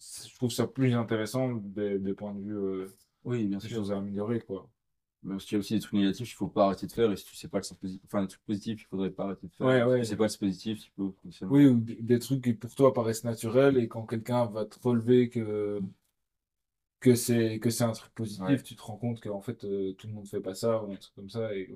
[0.00, 2.88] je trouve ça plus intéressant des, des points de vue, euh,
[3.24, 3.76] Oui, bien des sûr.
[3.76, 4.68] choses à améliorer, quoi.
[5.22, 7.10] Mais parce qu'il y a aussi des trucs négatifs qu'il faut pas arrêter de faire
[7.10, 9.24] et si tu sais pas que c'est positif, enfin des trucs positifs, il faudrait pas
[9.24, 9.66] arrêter de faire.
[9.66, 10.00] Ouais, Si ouais.
[10.00, 11.12] tu sais pas que c'est positif, tu peux.
[11.48, 14.78] Oui, ou des des trucs qui pour toi paraissent naturels, et quand quelqu'un va te
[14.80, 15.80] relever que,
[17.00, 18.62] que c'est, que c'est un truc positif, Ouais.
[18.62, 20.96] tu te rends compte qu'en fait, euh, tout le monde fait pas ça, ou un
[20.96, 21.70] truc comme ça, et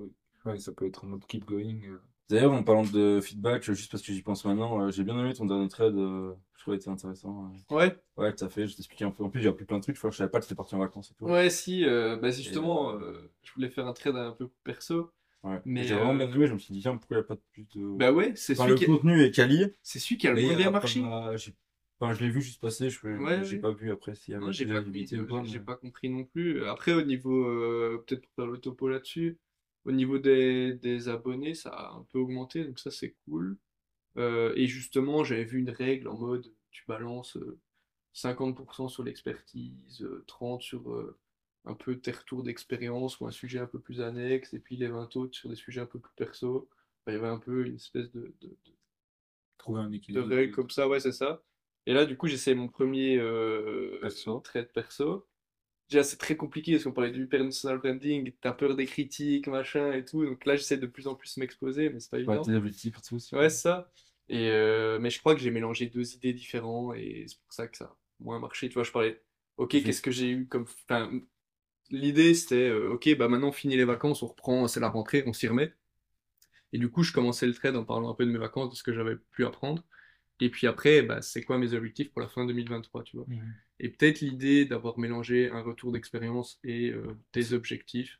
[0.45, 1.79] ouais, ça peut être en mode keep going.
[1.85, 1.99] euh.
[2.29, 5.33] D'ailleurs, en parlant de feedback, juste parce que j'y pense maintenant, euh, j'ai bien aimé
[5.33, 7.51] ton dernier trade, euh, je trouvais que c'était intéressant.
[7.71, 7.75] euh.
[7.75, 9.23] Ouais, Ouais, tout à fait, je t'expliquais un peu.
[9.23, 10.79] En plus, j'ai appris plein de trucs, je, je savais pas que t'étais parti en
[10.79, 11.25] vacances et tout.
[11.25, 15.11] ouais, si, euh, bah, justement, euh, euh, je voulais faire un trade un peu perso.
[15.43, 15.59] Ouais.
[15.65, 17.27] Mais, J'ai vraiment euh, bien aimé, je me suis dit, tiens, pourquoi il n'y a
[17.27, 17.97] pas de plus de.
[17.97, 20.41] Bah ouais, c'est Enfin, celui le qui, contenu est quali, c'est celui qui a le
[20.41, 21.03] moins bien marché.
[21.35, 21.53] j'ai-
[22.03, 23.61] Enfin, je l'ai vu juste passer, je Ouais, j'ai ouais.
[23.61, 25.07] pas vu après s'il y avait j'ai pas compris,
[25.59, 26.65] mais- pas non plus.
[26.65, 29.39] Après, au niveau, euh, peut-être pour faire le topo là-dessus,
[29.85, 33.57] au niveau des, des abonnés, ça a un peu augmenté, donc ça c'est cool.
[34.17, 37.59] Euh, et justement, j'avais vu une règle en mode, tu balances euh,
[38.13, 41.17] 50% sur l'expertise, euh, 30% sur euh,
[41.65, 44.87] un peu tes retours d'expérience ou un sujet un peu plus annexe, et puis les
[44.87, 46.69] 20 autres sur des sujets un peu plus perso.
[47.05, 48.73] Enfin, il y avait un peu une espèce de, de, de-
[49.57, 50.27] Trouver un de équilibre.
[50.27, 51.41] règles comme ça, ouais, c'est ça.
[51.85, 54.39] Et là, du coup, j'essaie mon premier euh, Perso.
[54.39, 55.27] trade perso.
[55.89, 59.93] Déjà, c'est très compliqué parce qu'on parlait du personal branding, t'as peur des critiques, machin
[59.93, 60.25] et tout.
[60.25, 62.43] Donc là, j'essaie de plus en plus m'exposer, mais c'est pas Ouais, évident.
[62.43, 62.51] tes
[63.21, 63.91] c'est- Ouais, c'est ça.
[64.29, 67.67] Et, euh, mais je crois que j'ai mélangé deux idées différentes et c'est pour ça
[67.67, 68.69] que ça a moins marché.
[68.69, 69.21] Tu vois, je parlais,
[69.57, 70.65] ok, qu'est-ce que j'ai eu comme.
[70.89, 71.11] Enfin,
[71.91, 75.33] l'idée c'était, euh, ok, bah maintenant, fini les vacances, on reprend, c'est la rentrée, on
[75.33, 75.73] s'y remet.
[76.73, 78.75] Et du coup, je commençais le trade en parlant un peu de mes vacances, de
[78.75, 79.83] ce que j'avais pu apprendre.
[80.39, 83.27] Et puis après, bah, c'est quoi mes objectifs pour la fin 2023, tu vois?
[83.79, 88.19] Et peut-être l'idée d'avoir mélangé un retour d'expérience et euh, des objectifs.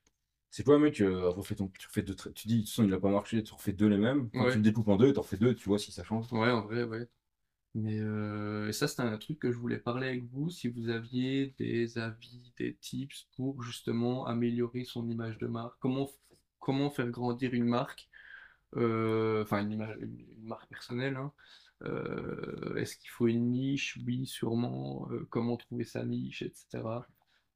[0.51, 2.85] C'est quoi, mec, euh, refais ton, tu refais deux tra- tu dis, de toute façon,
[2.85, 4.29] il a pas marché, tu refais deux les mêmes.
[4.31, 4.51] Quand Ouais.
[4.51, 6.27] tu le découpes en deux, t'en fais deux, tu vois si ça change.
[6.31, 7.07] Ouais, en vrai, ouais.
[7.75, 10.89] Mais euh, et ça, c'était un truc que je voulais parler avec vous, si vous
[10.89, 15.75] aviez des avis, des tips pour justement améliorer son image de marque.
[15.79, 16.09] Comment,
[16.59, 18.09] comment faire grandir une marque,
[18.77, 21.33] euh, enfin une, image- une une marque personnelle, hein.
[21.85, 23.97] Euh, est-ce qu'il faut une niche?
[24.05, 25.07] Oui, sûrement.
[25.11, 27.07] Euh, comment trouver sa niche, etc.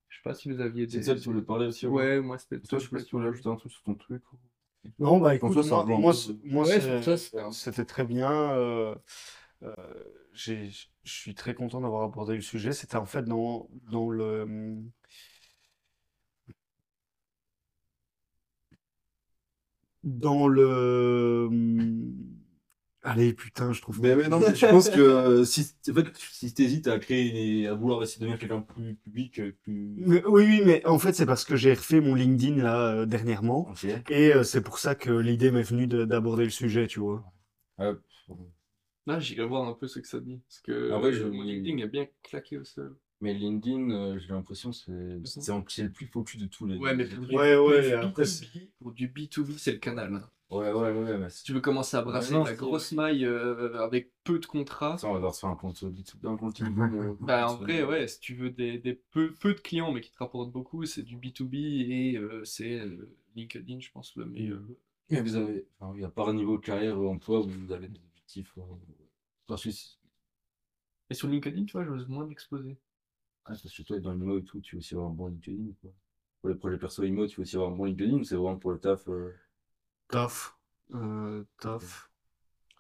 [0.09, 1.03] Je sais pas si vous aviez C'est des...
[1.03, 3.15] ça que tu voulais parler aussi, Ouais, moi, c'était Toi, je sais pas si tu
[3.15, 4.23] voulais ajouter un truc sur ton truc.
[4.33, 4.37] ou-
[4.99, 6.13] Non, bah écoute, moi, moi,
[6.43, 8.31] moi, c'est- c'est c'est- c'était très bien.
[8.31, 8.95] euh,
[9.63, 9.73] euh,
[10.33, 10.53] je
[11.03, 12.71] suis très content d'avoir abordé le sujet.
[12.73, 14.81] C'était en fait dans, dans le,
[20.03, 21.49] dans le,
[23.07, 24.01] allez, putain, je trouve.
[24.01, 27.61] Mais, mais non, mais je pense que euh, si, en fait, si t'hésites à créer,
[27.61, 29.93] et à vouloir essayer de devenir quelqu'un de plus public, euh, plus.
[29.97, 33.05] Mais- oui, oui, mais en fait, c'est parce que j'ai refait mon LinkedIn là euh,
[33.05, 33.71] dernièrement,
[34.09, 37.23] et euh, c'est pour ça que l'idée m'est venue de- d'aborder le sujet, tu vois.
[37.79, 37.93] Ouais.
[39.05, 40.41] Là, j'irai voir un peu ce que ça dit.
[40.47, 42.97] Parce que Ah ouais, je- mon LinkedIn est bien claqué au sol.
[43.21, 44.91] Mais LinkedIn, euh, j'ai l'impression c'est
[45.69, 46.77] c'est le plus focus de tous les.
[46.77, 49.79] Ouais, mais pour du, Ouais, ouais, pour du après, B2B, pour du B2B, c'est le
[49.79, 50.13] canal.
[50.13, 50.29] hein.
[50.49, 51.17] Ouais, ouais, ouais.
[51.17, 54.39] Mais Si tu veux commencer à brasser non, de la grosse maille euh, avec peu
[54.39, 57.15] de contrats, Ça, on va devoir se faire un compte sur YouTube, un compte euh,
[57.19, 60.11] bah en vrai, ouais, si tu veux des, des peu, peu de clients mais qui
[60.11, 64.61] te rapportent beaucoup, c'est du B2B et euh, c'est euh, LinkedIn, je pense, le meilleur.
[65.09, 67.99] Mais vous avez, enfin, oui, à part niveau de carrière ou emploi, vous avez des
[67.99, 68.53] objectifs.
[69.47, 69.69] Parce que,
[71.09, 72.77] Et sur LinkedIn, tu vois, j'ose moins m'exposer.
[73.45, 75.73] ah, parce que toi, dans l'IMO et tout, tu veux aussi avoir un bon LinkedIn.
[75.81, 75.91] Quoi.
[76.41, 78.57] Pour les projets perso IMO, tu veux aussi avoir un bon LinkedIn ou c'est vraiment
[78.57, 79.07] pour le taf
[80.09, 80.57] Taf,
[80.93, 82.09] euh, taf.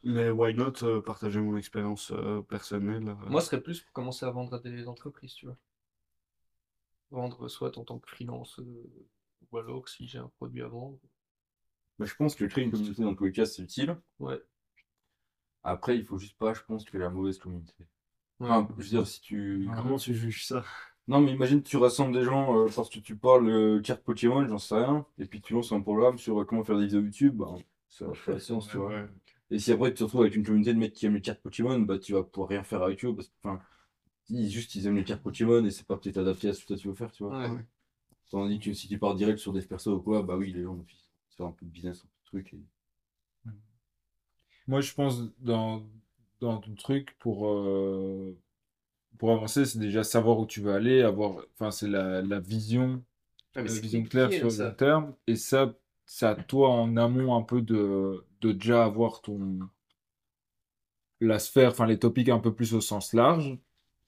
[0.03, 3.09] Mais why not euh, partager mon expérience euh, personnelle.
[3.09, 3.29] euh.
[3.29, 5.57] Moi, ce serait plus pour commencer à vendre à des entreprises, tu vois.
[7.11, 9.07] Vendre soit en tant que freelance, euh,
[9.51, 10.99] ou alors que si j'ai un produit à vendre.
[11.99, 13.97] bah, Je pense que créer une communauté dans tous les cas, c'est utile.
[14.19, 14.41] Ouais.
[15.63, 17.73] Après, il faut juste pas, je pense, que la mauvaise communauté.
[18.39, 18.49] Ouais.
[18.49, 19.67] Enfin, je veux dire, si tu.
[19.75, 20.63] Comment tu juges ça?
[21.07, 24.45] Non, mais imagine, tu rassembles des gens euh, parce que tu parles euh, carte Pokémon,
[24.47, 27.01] j'en sais rien, et puis tu lances un programme sur euh, comment faire des vidéos
[27.01, 27.55] YouTube, bah,
[27.87, 28.89] ça va faire la science, tu vois.
[28.89, 29.05] Ouais.
[29.49, 31.39] Et si après tu te retrouves avec une communauté de mecs qui aiment les cartes
[31.41, 33.61] Pokémon, bah tu vas pouvoir rien faire avec eux parce que, enfin,
[34.29, 36.73] ils, juste ils aiment les cartes Pokémon et c'est pas peut-être adapté à ce que
[36.73, 37.39] tu veux faire, tu vois.
[37.49, 37.65] Ouais.
[38.29, 40.77] Tandis que si tu pars direct sur des persos ou quoi, bah oui, les gens
[41.37, 42.53] faire un peu de business, un peu de truc.
[42.53, 43.49] et-
[44.67, 45.83] Moi, je pense dans,
[46.41, 48.37] dans ton truc pour, euh,
[49.17, 53.03] pour avancer, c'est déjà savoir où tu veux aller, avoir, enfin, c'est la, la vision,
[53.55, 54.63] Ah, la vision compliqué, claire sur le ça.
[54.63, 55.15] long terme.
[55.27, 55.75] Et ça,
[56.05, 59.59] c'est à toi en amont un peu de, de déjà avoir ton,
[61.19, 63.57] la sphère, enfin, les topics un peu plus au sens large.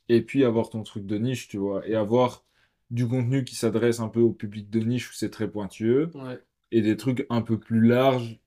[0.10, 1.88] Et puis avoir ton truc de niche, tu vois.
[1.88, 2.46] Et avoir
[2.92, 6.40] du contenu qui s'adresse un peu au public de niche où c'est très pointueux Ouais.
[6.72, 8.39] et des trucs un peu plus larges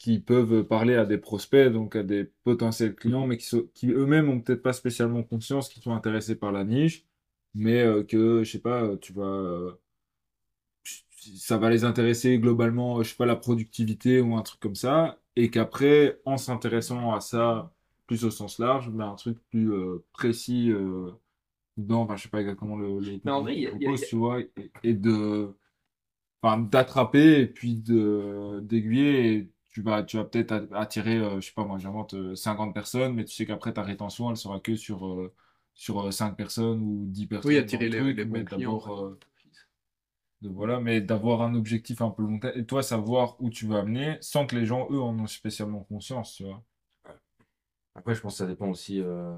[0.00, 3.88] qui peuvent parler à des prospects, donc à des potentiels clients, mais qui, sont- qui
[3.92, 7.06] eux-mêmes ont peut-être pas spécialement conscience qu'ils sont intéressés par la niche,
[7.54, 9.72] mais euh, que, je sais pas, tu vas, euh,
[11.36, 15.18] ça va les intéresser globalement, je sais pas, la productivité ou un truc comme ça,
[15.36, 17.72] et qu'après, en s'intéressant à ça
[18.06, 21.10] plus au sens large, ben, un truc plus euh, précis euh,
[21.76, 23.86] dans, enfin, je sais pas exactement le, le Mais en vrai, il y a- y
[23.86, 24.50] a- propose, tu vois, et,
[24.84, 25.54] et de
[26.42, 31.52] enfin, d'attraper et puis de d'aiguiller tu vas tu vas peut-être attirer euh, je sais
[31.54, 34.76] pas moi j'invente euh, 50 personnes mais tu sais qu'après ta rétention elle sera que
[34.76, 35.32] sur euh,
[35.74, 38.44] sur euh, 5 personnes ou 10 personnes Oui, attirer le les, truc, les mais bons
[38.46, 38.70] clients.
[38.70, 39.18] d'abord euh,
[40.42, 43.66] de- voilà mais d'avoir un objectif un peu long terme et toi savoir où tu
[43.66, 46.62] vas amener sans que les gens eux en ont spécialement conscience tu vois
[47.94, 49.00] Après, je pense que ça dépend aussi.
[49.00, 49.36] euh,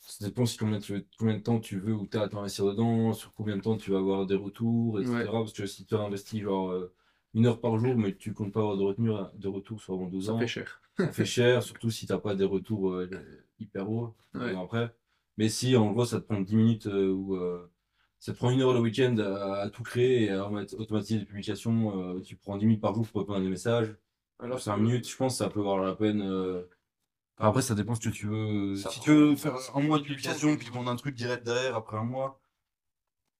[0.00, 2.64] Ça dépend si combien, tu veux- combien de temps tu veux ou t'as à t'investir
[2.66, 5.18] dedans, sur combien de temps tu vas avoir des retours, etc.
[5.20, 5.28] Ouais.
[5.42, 6.92] Parce que si tu as investi genre euh,
[7.34, 10.06] une heure par jour, mais tu comptes pas avoir de, retenue, de retour sur avant
[10.06, 10.80] deux Ça ans, fait cher.
[10.96, 13.08] ça fait cher, surtout si t'as pas des retours euh,
[13.58, 14.54] hyper hauts Ouais.
[14.54, 14.94] euh, après.
[15.36, 17.70] Mais si en gros ça te prend 10 minutes euh, ou euh,
[18.18, 21.20] ça te prend une heure le week-end à, à tout créer et à automati- automatiser
[21.20, 23.94] les publications, euh, tu prends 10 minutes par jour pour répondre à des messages.
[24.40, 26.22] Alors 5 que- minutes, je pense que ça peut valoir la peine.
[26.22, 26.62] euh.
[27.36, 28.74] Après, ça dépend ce que tu veux.
[28.74, 31.76] Ça si tu veux faire un mois de publication puis vendre un truc direct derrière
[31.76, 32.40] après un mois,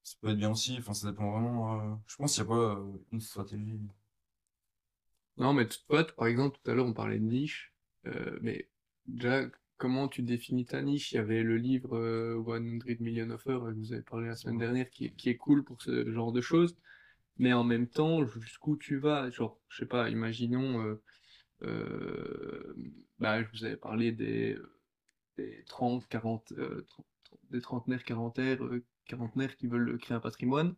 [0.03, 0.75] ça peut être bien aussi.
[0.79, 1.79] Enfin, ça dépend vraiment.
[1.93, 3.79] euh, Je pense qu'il n'y a pas euh, une stratégie?
[5.37, 7.73] Non, mais tout- toi, par exemple, tout à l'heure, on parlait de niche.
[8.05, 8.69] euh, mais
[9.07, 9.43] déjà,
[9.77, 11.11] comment tu définis ta niche?
[11.11, 14.57] Il y avait le livre euh, 100 Million Offers que vous avez parlé la semaine
[14.57, 16.75] dernière qui, est- qui est cool pour ce genre de choses.
[17.39, 19.29] Mais en même temps, jusqu'où tu vas?
[19.31, 20.97] Genre, je sais pas, imaginons,
[23.19, 24.57] bah, je vous avais parlé des,
[25.37, 27.07] des 30, 40, euh, 30,
[27.51, 28.59] des trentenaires, quarantaires,
[29.09, 30.75] quarantenaires qui veulent créer un patrimoine.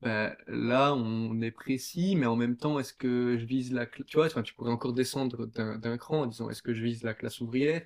[0.00, 4.06] Ben, là, on est précis, mais en même temps, est-ce que je vise la classe,
[4.06, 7.02] tu vois, tu pourrais encore descendre d'un d'un cran en disant, est-ce que je vise
[7.02, 7.82] la classe ouvrière?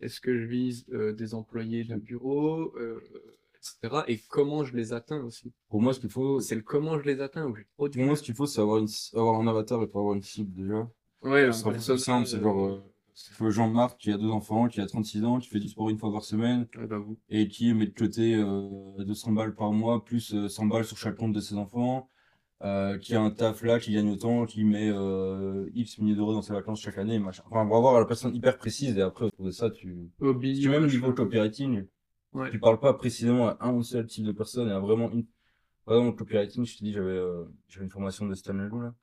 [0.00, 3.00] Est-ce que je vise euh, des employés de bureau, euh,
[3.54, 4.02] etc.
[4.08, 5.52] Et comment je les atteins aussi?
[5.68, 8.22] Pour moi, ce qu'il faut, C'est le comment je les atteins du pour moi, ce
[8.24, 8.88] qu'il faut, c'est avoir, une...
[9.14, 10.90] avoir un avatar et pas avoir une cible déjà.
[11.22, 12.82] Ouais, Ce sera plus simple, c'est genre.
[13.14, 15.90] Euh, faut Jean-Marc qui a deux enfants, qui a 36 ans, qui fait du sport
[15.90, 17.18] une fois par semaine bah, vous.
[17.28, 20.96] et qui met de côté euh, 200 balles par mois plus euh, 100 balles sur
[20.96, 22.08] chaque compte de ses enfants.
[22.62, 26.32] euh, qui a un taf là, qui gagne autant, qui met euh, X milliers d'euros
[26.32, 27.42] dans ses vacances chaque année, machin.
[27.50, 30.10] Enfin, on va avoir la personne hyper précise et après, autour de ça, tu.
[30.20, 31.86] Hobby, tu même niveau copywriting,
[32.34, 32.50] Ouais.
[32.50, 35.26] tu parles pas précisément à un seul type de personne et à vraiment une.
[35.84, 38.80] Par exemple, le copywriting, je te dis, j'avais euh, j'avais une formation de Stan Leloup,
[38.80, 38.94] là.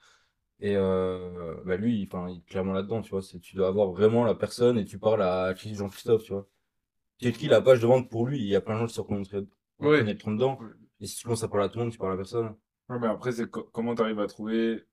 [0.61, 3.21] Et euh, bah lui, il est clairement là-dedans, tu vois.
[3.21, 6.47] C'est, tu dois avoir vraiment la personne et tu parles à qui Jean-Christophe, tu vois.
[7.19, 8.93] Qui écrit la page de vente pour lui, il y a plein de gens qui
[8.95, 9.45] se reconnaîtraient
[9.79, 9.99] Ouais.
[9.99, 10.59] reconnaîtront dedans.
[11.01, 12.55] Et si tu commences à parler à tout le monde, tu parles à personne.
[12.89, 14.85] Ouais, mais après, c'est co- comment tu arrives à trouver,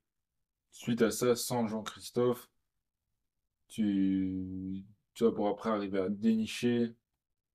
[0.72, 2.48] suite à ça, sans Jean-Christophe,
[3.68, 6.94] tu, tu vas pour après arriver à dénicher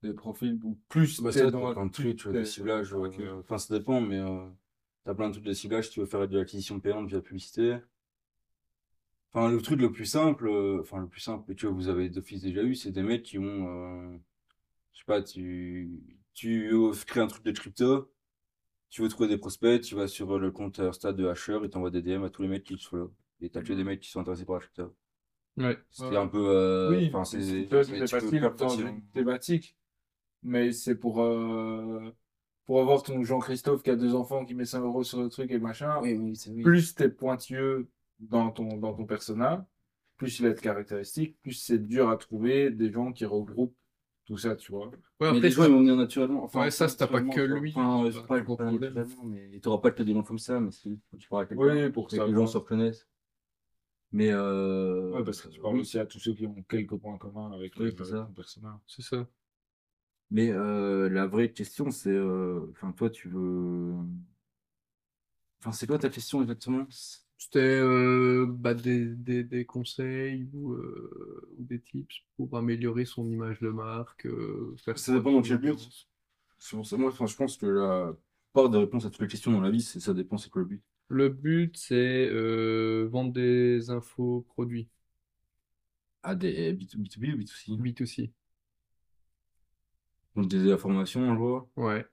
[0.03, 2.93] des profils ou plus Bah, ça, dans de trucs, tu vois, des ciblages.
[2.93, 4.47] Euh, Enfin, ça dépend, mais euh,
[5.05, 7.77] t'as plein de trucs de ciblage si tu veux faire de l'acquisition payante via publicité.
[9.33, 12.09] Enfin, le truc le plus simple, euh, enfin, le plus simple, tu vois, vous avez
[12.09, 13.43] d'office déjà eu, c'est des mecs qui ont,
[14.13, 14.17] euh,
[14.93, 16.01] je sais pas, tu,
[16.33, 16.73] tu
[17.07, 18.11] créer un truc de crypto,
[18.89, 21.91] tu veux trouver des prospects, tu vas sur le compte Insta de Hasher et t'envoies
[21.91, 23.13] des DM à tous les mecs qui te follow.
[23.39, 24.93] Et t'as que des mecs qui sont intéressés par la crypto.
[25.57, 25.77] Ouais.
[25.89, 29.77] C'était un peu, euh, Oui, enfin, c'est, c'est c'est facile dans une thématique,
[30.43, 32.13] mais c'est pour, euh,
[32.65, 35.51] pour avoir ton Jean-Christophe qui a deux enfants qui met 5 euros sur le truc
[35.51, 35.99] et machin.
[36.01, 36.63] Oui, oui, c'est oui.
[36.63, 37.87] Plus t'es pointilleux
[38.21, 39.67] dans ton, dans ton persona,
[40.17, 43.75] plus il a de caractéristiques, plus c'est dur à trouver des gens qui regroupent
[44.25, 44.87] tout ça, tu vois.
[44.87, 46.43] Ouais, Mais après, les gens, ils vont venir naturellement.
[46.43, 47.73] Enfin, Ouais, ça, c'est t'as pas que lui.
[47.75, 48.71] Enfin, C'est c'est pas pas, pas
[49.25, 51.63] mais t'auras pas que des noms comme ça, mais tu parles à quelqu'un.
[51.85, 52.25] Oui, pour que ça.
[52.27, 53.07] les gens se reconnaissent.
[54.13, 55.11] Mais, euh...
[55.11, 57.73] Ouais, parce que tu parles aussi à tous ceux qui ont quelques points communs avec
[57.79, 58.29] Oui, ça.
[58.35, 58.79] personnage.
[58.85, 59.27] c'est ça.
[60.29, 63.93] Mais, euh, la vraie question, c'est, euh, enfin, toi, tu veux,
[65.59, 66.85] enfin, c'est quoi ta question exactement?
[67.41, 73.27] C'était euh, bah, des, des, des conseils ou, euh, ou des tips pour améliorer son
[73.31, 75.75] image de marque, euh, faire Ça dépend dans quel but.
[76.59, 78.13] C'est pour ça, moi, enfin, je pense que la
[78.53, 80.61] part des réponses à toutes les questions dans la vie, c'est, ça dépend, c'est quoi
[80.61, 80.83] le but.
[81.09, 84.89] Le but, c'est euh, vendre des infos produits,
[86.23, 87.77] Ah, des B2B ou B2C?
[87.77, 88.33] B2C.
[90.35, 91.69] Donc, des informations, je vois.
[91.75, 92.05] Ouais.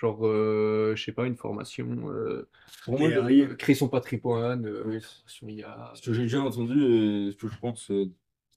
[0.00, 2.48] Genre, euh, je sais pas, une formation, euh,
[2.84, 4.98] Pour moi, euh, créer son patrimoine, euh,
[5.42, 5.92] IA.
[5.94, 8.08] Ce que j'ai déjà entendu et ce que je pense c'est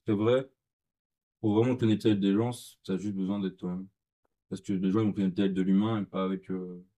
[0.06, 0.48] c'est vrai,
[1.40, 2.50] pour vraiment connecter avec des gens,
[2.84, 3.86] t'as juste besoin d'être toi-même.
[4.48, 6.50] Parce que les gens ils vont connecter avec de l'humain et pas avec,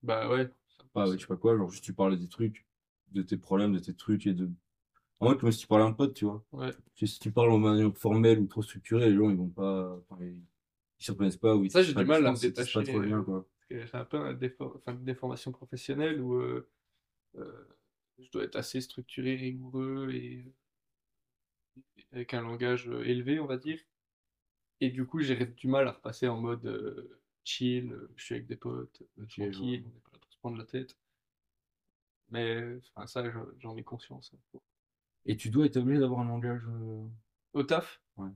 [0.04, 0.48] Bah ouais.
[0.92, 2.66] pas avec je sais pas quoi, genre juste tu parlais des trucs,
[3.10, 4.48] de tes problèmes, de tes trucs et de.
[5.18, 6.44] En vrai, comme si tu parlais à un pote, tu vois.
[6.52, 6.70] Ouais.
[6.94, 9.98] Si tu parles en manière formelle ou trop structurée, les gens ils vont pas.
[10.08, 10.40] Enfin, ils
[10.98, 13.22] ils se reconnaissent pas ou ils Ça, j'ai du mal à me pas détacher, trop
[13.24, 13.46] quoi.
[13.70, 16.68] J'ai un peu un défor- enfin, une déformation professionnelle où euh,
[17.36, 17.68] euh,
[18.18, 20.52] je dois être assez structuré, rigoureux et
[22.10, 23.78] avec un langage euh, élevé, on va dire.
[24.80, 28.46] Et du coup, j'ai du mal à repasser en mode euh, chill, je suis avec
[28.46, 29.76] des potes, Ok, je vois.
[29.76, 30.96] tranquille, on n'est pas là pour se prendre la tête.
[32.30, 33.24] Mais enfin, ça,
[33.60, 34.32] j'en- ai conscience.
[34.34, 34.58] hein.
[35.26, 36.62] Et tu dois être obligé d'avoir un langage.
[37.54, 38.00] Au taf?
[38.16, 38.30] Ouais.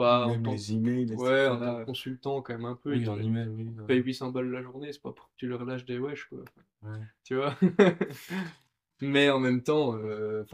[0.00, 2.94] En Même les emails, les Ouais, en tant que consultant, quand même un peu.
[2.94, 3.64] Oui, en payent- email, oui.
[3.64, 3.86] te ouais.
[3.86, 6.38] payent 800 balles la journée, c'est pas pour que tu leur lâches des wesh, quoi.
[6.82, 6.98] Ouais.
[7.24, 7.54] Tu vois?
[9.02, 10.44] Mais en même temps, euh,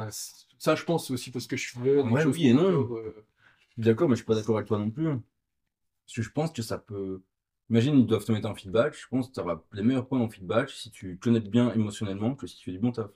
[0.59, 1.79] ça, je pense, aussi parce que je suis.
[1.81, 2.97] Ouais, oui et non.
[2.97, 3.25] euh,
[3.77, 5.09] D'accord, mais je suis pas d'accord avec toi non plus.
[5.09, 5.23] hein.
[6.07, 7.23] Parce que je pense que ça peut.
[7.71, 8.95] Imagine, ils doivent te mettre un feedback.
[8.99, 12.35] Je pense que tu auras les meilleurs points en feedback si tu connais bien émotionnellement
[12.37, 13.11] que si tu fais du bon taf.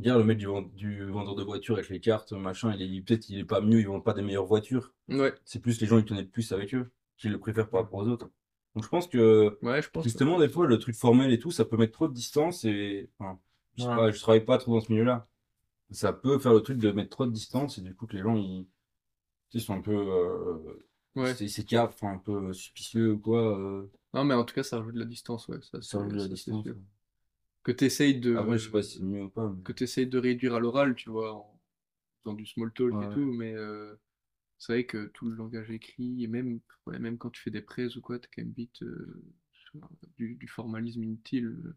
[0.00, 3.02] Dire le mec du, vend- du vendeur de voitures avec les cartes, machin, il est
[3.02, 4.92] peut-être il est pas mieux, ils vendent pas des meilleures voitures.
[5.08, 8.00] Ouais, C'est plus les gens ils connaissent plus avec eux, qui le préfèrent par rapport
[8.00, 8.30] aux autres.
[8.74, 10.04] Donc je pense que ouais, je pense.
[10.04, 13.10] justement des fois le truc formel et tout, ça peut mettre trop de distance et
[13.18, 13.38] enfin,
[13.76, 13.96] je sais Ouais.
[13.96, 15.28] pas, je travaille pas trop dans ce milieu-là.
[15.90, 18.22] Ça peut faire le truc de mettre trop de distance et du coup que les
[18.22, 18.66] gens ils,
[19.60, 20.86] sont un peu euh,
[21.16, 21.34] Ouais.
[21.34, 23.58] c'est cap, un peu suspicieux ou quoi.
[23.58, 25.58] euh, Non, mais en tout cas, ça rajoute de la distance, ouais.
[25.80, 26.64] Ça, rajoute de la distance.
[27.62, 29.48] Que t'essayes de, Après, je sais pas si c'est mieux ou pas.
[29.50, 31.60] mais- que t'essayes de réduire à l'oral, tu vois, en
[32.24, 33.94] faisant du small talk Ouais, et tout, mais euh,
[34.58, 37.62] c'est vrai que tout le langage écrit, et même, ouais, même quand tu fais des
[37.62, 39.22] prêts ou quoi, t'es quand même vite euh,
[40.18, 41.74] du, du formalisme inutile.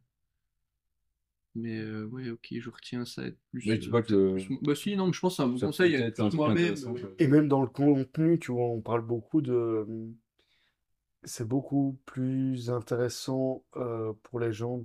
[1.55, 3.67] Mais euh, ouais, ok, je retiens ça être plus.
[3.67, 5.59] Mais tu vois que plus- Bah si, non, mais je pense que c'est un bon
[5.59, 6.73] ça conseil, être moi-même.
[6.83, 7.09] euh, quoi.
[7.19, 9.85] Et même dans le contenu, tu vois, on parle beaucoup de...
[11.25, 14.83] C'est beaucoup plus intéressant euh, pour les gens,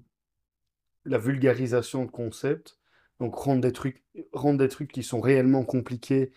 [1.08, 2.78] la vulgarisation de concepts.
[3.20, 6.32] Donc rendre des trucs, rendre des trucs qui sont réellement compliqués,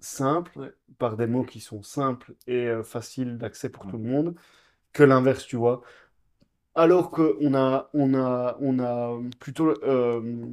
[0.00, 0.72] simples, Ouais.
[0.98, 3.88] par des mots qui sont simples et euh, faciles d'accès pour Ouais.
[3.88, 4.36] tout le monde,
[4.92, 5.82] que l'inverse, tu vois.
[6.76, 10.46] Alors qu'on a, on a, on a plutôt, euh,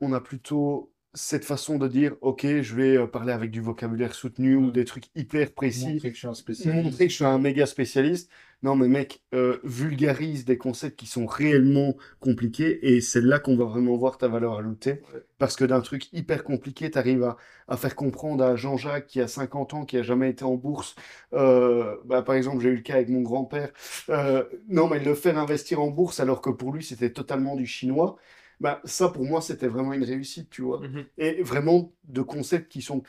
[0.00, 4.14] on a plutôt cette façon de dire, OK, je vais euh, parler avec du vocabulaire
[4.14, 6.84] soutenu ou des trucs hyper précis, Montrer que je suis un spécialiste.
[6.84, 8.30] montrer que je suis un méga spécialiste.
[8.62, 13.56] Non, mais mec, euh, vulgarise des concepts qui sont réellement compliqués et c'est là qu'on
[13.56, 15.02] va vraiment voir ta valeur ajoutée.
[15.12, 15.24] Ouais.
[15.38, 17.36] Parce que d'un truc hyper compliqué, tu arrives à,
[17.68, 20.94] à faire comprendre à Jean-Jacques qui a 50 ans, qui a jamais été en bourse.
[21.34, 23.70] euh, bah, par exemple, j'ai eu le cas avec mon grand-père.
[24.08, 27.66] Euh, non, mais le faire investir en bourse alors que pour lui, c'était totalement du
[27.66, 28.16] chinois.
[28.60, 30.80] Bah, ça, pour moi, c'était vraiment une réussite, tu vois.
[30.80, 31.04] Mhm.
[31.18, 33.02] Et vraiment de concepts qui sont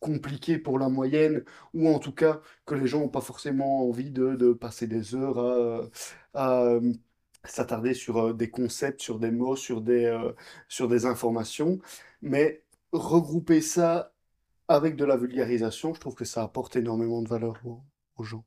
[0.00, 1.44] compliqués pour la moyenne,
[1.74, 5.14] ou en tout cas que les gens n'ont pas forcément envie de, de passer des
[5.14, 5.90] heures à,
[6.34, 6.92] à, euh,
[7.44, 10.32] s'attarder sur euh, des concepts, sur des mots, sur des, euh,
[10.68, 11.78] sur des informations.
[12.22, 14.12] Mais regrouper ça
[14.68, 17.82] avec de la vulgarisation, je trouve que ça apporte énormément de valeur aux,
[18.16, 18.44] aux gens.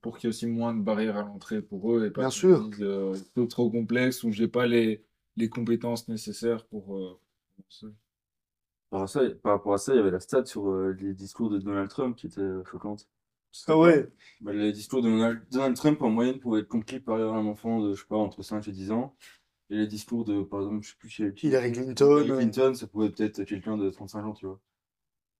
[0.00, 2.30] Pour qu'il y ait aussi moins de barrières à l'entrée pour eux et pas Bien
[2.30, 2.58] sûr.
[2.58, 5.04] se disent, euh, trop complexe ou j'ai pas les,
[5.36, 6.96] les compétences nécessaires pour.
[6.96, 7.18] euh,
[7.56, 7.86] pour ça.
[8.90, 10.96] Par rapport à ça, par rapport à ça, il y avait la stat sur euh,
[10.98, 13.08] les discours de Donald Trump qui était euh, choquante.
[13.66, 14.08] Ah ouais,
[14.40, 17.80] Bah, les discours de Donald, Donald Trump en moyenne pouvaient être compris par un enfant
[17.80, 19.16] de, je sais pas, entre 5 et 10 ans.
[19.70, 22.06] Et les discours de, par exemple, je sais plus chez qui, Hillary Clinton.
[22.22, 24.60] Hillary Clinton, ça pouvait peut-être quelqu'un de 35 ans, tu vois.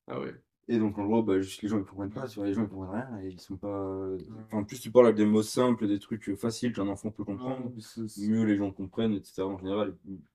[0.07, 0.43] Ah ouais.
[0.66, 2.62] Et donc, en gros, bah, juste les gens ils comprennent pas, tu vois, les gens
[2.62, 3.68] ils comprennent rien et ils sont pas.
[3.68, 7.24] euh, Enfin, plus tu parles avec des mots simples, des trucs faciles qu'un enfant peut
[7.24, 7.70] comprendre,
[8.18, 9.42] mieux les gens comprennent, etc.
[9.42, 9.94] En général,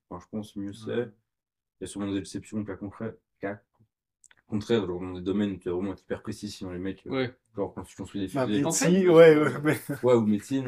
[0.09, 1.09] enfin, je pense, mieux c'est.
[1.81, 3.17] Il y a sûrement des exceptions, cas concrets.
[3.39, 3.59] Cas
[4.47, 7.11] contraire, genre dans des domaines où tu es vraiment hyper précis, sinon les mecs, euh,
[7.11, 7.35] Ouais.
[7.55, 10.65] genre quand tu construis des Bah, En fait- ouais, ouais, mais- ouais, ou médecine.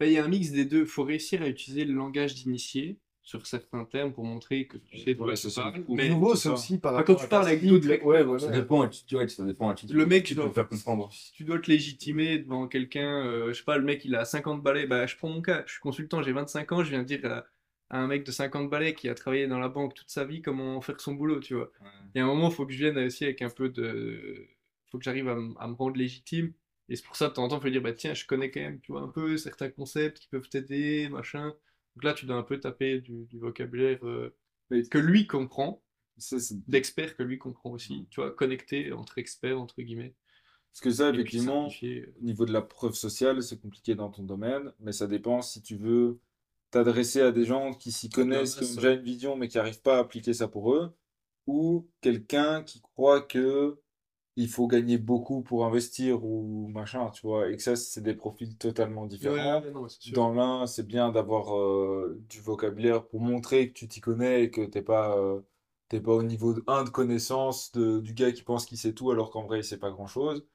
[0.00, 0.80] Bah, il y a un mix des deux.
[0.80, 4.96] Il faut réussir à utiliser le langage d'initié sur certains termes pour montrer que tu
[4.96, 5.84] sais de quoi tu ça, parles.
[5.90, 6.54] Mais nouveau, c'est ça.
[6.54, 8.48] aussi par rapport quand tu parles avec d'autres mecs, ouais, Ça voilà.
[8.48, 11.12] dépend, ça dépend qui tu Le mec, tu peux faire comprendre.
[11.12, 14.24] si tu dois te légitimer devant quelqu'un, euh, je sais pas, le mec il a
[14.24, 17.02] 50 balais, bah je prends mon cas, je suis consultant, j'ai 25 ans, je viens
[17.02, 17.44] de dire à,
[17.90, 20.80] un mec de 50 balais qui a travaillé dans la banque toute sa vie comment
[20.80, 21.70] faire son boulot, tu vois.
[22.14, 24.48] Il y a un moment, il faut que je vienne aussi avec un peu de.
[24.90, 26.54] faut que j'arrive à me rendre légitime.
[26.88, 28.50] Et c'est pour ça, de temps en temps, il faut dire, bah tiens, je connais
[28.50, 31.52] quand même, tu vois, un peu certains concepts qui peuvent t'aider, machin.
[31.98, 34.32] Donc là, tu dois un peu taper du, du vocabulaire euh,
[34.88, 35.82] que lui comprend,
[36.68, 40.14] d'experts que lui comprend aussi, tu vois, connecté entre experts, entre guillemets.
[40.70, 42.06] Parce que ça, effectivement, simplifier.
[42.20, 45.60] au niveau de la preuve sociale, c'est compliqué dans ton domaine, mais ça dépend si
[45.60, 46.20] tu veux
[46.70, 49.82] t'adresser à des gens qui s'y connaissent, qui ont déjà une vision, mais qui n'arrivent
[49.82, 50.94] pas à appliquer ça pour eux,
[51.48, 53.76] ou quelqu'un qui croit que
[54.38, 58.14] il faut gagner beaucoup pour investir ou machin, tu vois, et que ça, c'est des
[58.14, 59.62] profils totalement différents.
[59.62, 59.88] Ouais, non.
[60.06, 64.50] Dans l'un, c'est bien d'avoir euh, du vocabulaire pour montrer que tu t'y connais et
[64.50, 65.40] que t'es pas, euh,
[65.88, 68.94] t'es pas au niveau de 1 de connaissance de- du gars qui pense qu'il sait
[68.94, 70.46] tout alors qu'en vrai il sait pas grand-chose.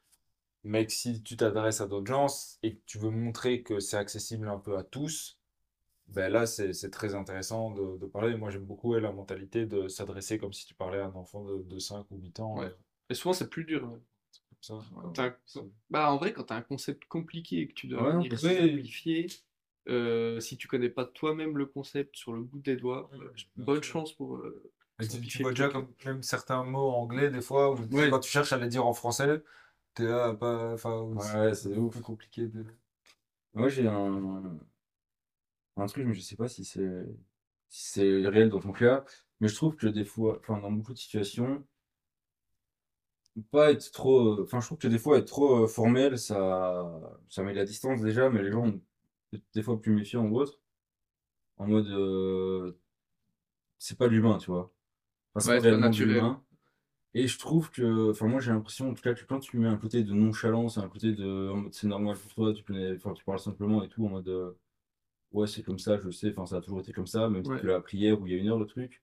[0.63, 2.27] Mais que si tu t'adresses à d'autres gens
[2.63, 5.39] et que tu veux montrer que c'est accessible un peu à tous,
[6.07, 8.35] ben là c'est c'est très intéressant de, de parler.
[8.37, 11.63] Moi j'aime beaucoup la mentalité de s'adresser comme si tu parlais à un enfant de,
[11.63, 12.59] de 5 ou 8 ans.
[12.59, 12.73] Ouais.
[13.09, 13.81] Et souvent, c'est plus dur.
[13.81, 14.01] comme
[14.61, 14.79] ça.
[15.13, 18.21] T'as un- Bah, en vrai, quand tu as un concept compliqué et que tu dois
[18.21, 19.27] Ouais, simplifier,
[19.89, 23.33] euh, si tu connais pas toi-même le concept sur le bout des doigts, Ouais, euh,
[23.57, 23.93] bonne sûr.
[23.93, 24.37] chance pour.
[24.37, 24.71] euh,
[25.27, 28.09] tu, vois déjà comme même certains mots anglais des fois, où Ouais.
[28.09, 29.43] quand tu cherches à les dire en français,
[29.93, 31.93] t'es là, pas, enfin, Ouais, c'est ouf.
[31.93, 32.65] plus compliqué de.
[33.53, 34.57] Moi, j'ai un,
[35.77, 37.05] un truc, mais je sais pas si c'est
[37.69, 39.03] si c'est réel dans ton cas,
[39.39, 41.65] mais je trouve que des fois, enfin, dans beaucoup de situations,
[43.51, 47.43] pas être trop, enfin, je trouve que des fois, être trop euh, formel, ça, ça
[47.43, 48.81] met de la distance déjà, mais les gens ont
[49.53, 50.61] des fois plus méfiants ou autre,
[51.57, 52.79] en mode, euh,
[53.77, 54.73] c'est pas de l'humain, tu vois.
[55.35, 56.03] Enfin, Ouais, c'est pas réellement de naturel.
[56.03, 56.43] l'humain.
[57.15, 59.67] Et je trouve que, enfin, moi j'ai l'impression, en tout cas, que quand tu mets
[59.69, 62.95] un côté de nonchalance, un côté de, en mode c'est normal pour toi, tu connais,
[62.95, 64.53] enfin, tu parles simplement et tout, en mode, euh,
[65.33, 67.51] ouais, c'est comme ça, je sais, enfin, ça a toujours été comme ça, même si
[67.51, 67.61] Ouais.
[67.61, 69.02] tu l'as appris hier ou il y a une heure le truc.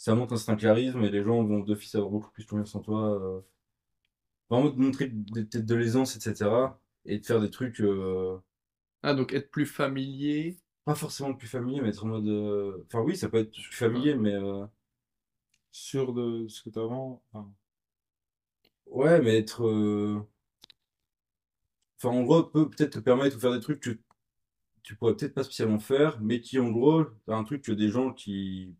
[0.00, 2.80] Ça montre un certain charisme et les gens vont d'office avoir beaucoup plus confiance en
[2.80, 3.14] toi.
[3.22, 3.40] Euh,
[4.50, 6.78] vraiment de montrer peut-être de l'aisance, etc.
[7.06, 8.38] Et de faire des trucs, euh,
[9.02, 10.56] Ah, donc être plus familier.
[10.84, 12.28] pas forcément plus familier, mais être en mode.
[12.28, 14.34] euh, Enfin, oui, ça peut être plus familier, mais.
[14.34, 14.66] euh,
[15.72, 17.20] Sûr de ce que t'as avant.
[17.32, 17.52] enfin,
[18.86, 19.64] Ouais, mais être.
[19.66, 20.20] euh,
[21.98, 23.96] Enfin, en gros, peut peut-être te permettre de faire des trucs que
[24.82, 27.88] tu pourrais peut-être pas spécialement faire, mais qui, en gros, c'est un truc que des
[27.90, 28.76] gens qui.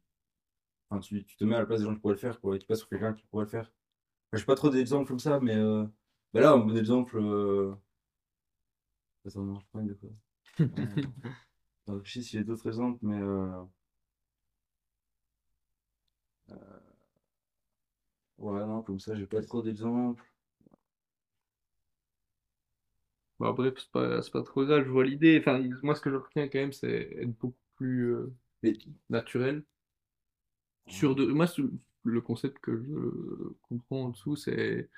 [0.90, 2.56] Enfin, tu, tu te mets à la place des gens qui pourraient le faire, quoi,
[2.56, 3.64] et tu passes sur quelqu'un qui pourrait le faire.
[4.32, 5.56] Enfin, j'ai pas trop d'exemples comme ça, mais.
[5.56, 5.86] Euh...
[6.34, 7.18] Bah là, un bon exemple.
[7.18, 7.74] Euh...
[9.26, 10.10] Attends, non, je une de quoi?
[11.88, 13.18] Euh, Je réfléchis s'il y a d'autres exemples, mais.
[13.20, 13.64] Euh...
[18.38, 20.24] Ouais, non, comme ça, j'ai pas trop d'exemples.
[23.38, 25.38] Bon, bref, c'est pas, c'est pas trop ça, je vois l'idée.
[25.40, 28.14] Enfin, moi, ce que je retiens quand même, c'est être beaucoup plus
[28.62, 28.74] Mais
[29.08, 29.64] naturel.
[30.90, 31.26] Sur de...
[31.26, 31.46] Moi,
[32.04, 34.88] le concept que je comprends en dessous, c'est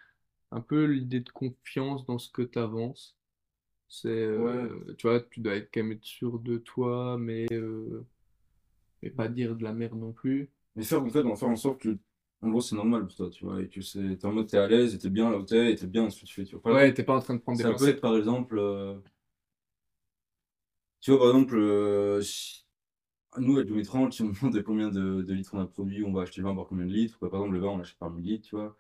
[0.51, 3.17] un peu l'idée de confiance dans ce que tu avances.
[3.89, 8.07] C'est, euh, tu vois, tu dois être quand même être sûr de toi, mais, euh,
[9.03, 10.51] mais pas dire de la merde non plus.
[10.77, 11.99] Mais faire, en fait, faire en sorte que,
[12.43, 14.59] en gros, c'est normal pour toi, tu vois, et que c'est, t'es en mode, t'es
[14.59, 16.75] à l'aise, t'es bien là où t'es, t'es bien ce que tu fais, tu vois.
[16.75, 18.99] Ouais, t'es pas en train de prendre des Ça peut être par exemple, euh,
[21.01, 22.62] tu vois, par exemple, si-
[23.39, 26.13] nous, avec le 30, si on demande combien de, de litres on a produit, on
[26.13, 27.19] va acheter le vin par combien de litres.
[27.19, 28.77] Par exemple, le vin, on l'achète par 1000 litres, tu vois.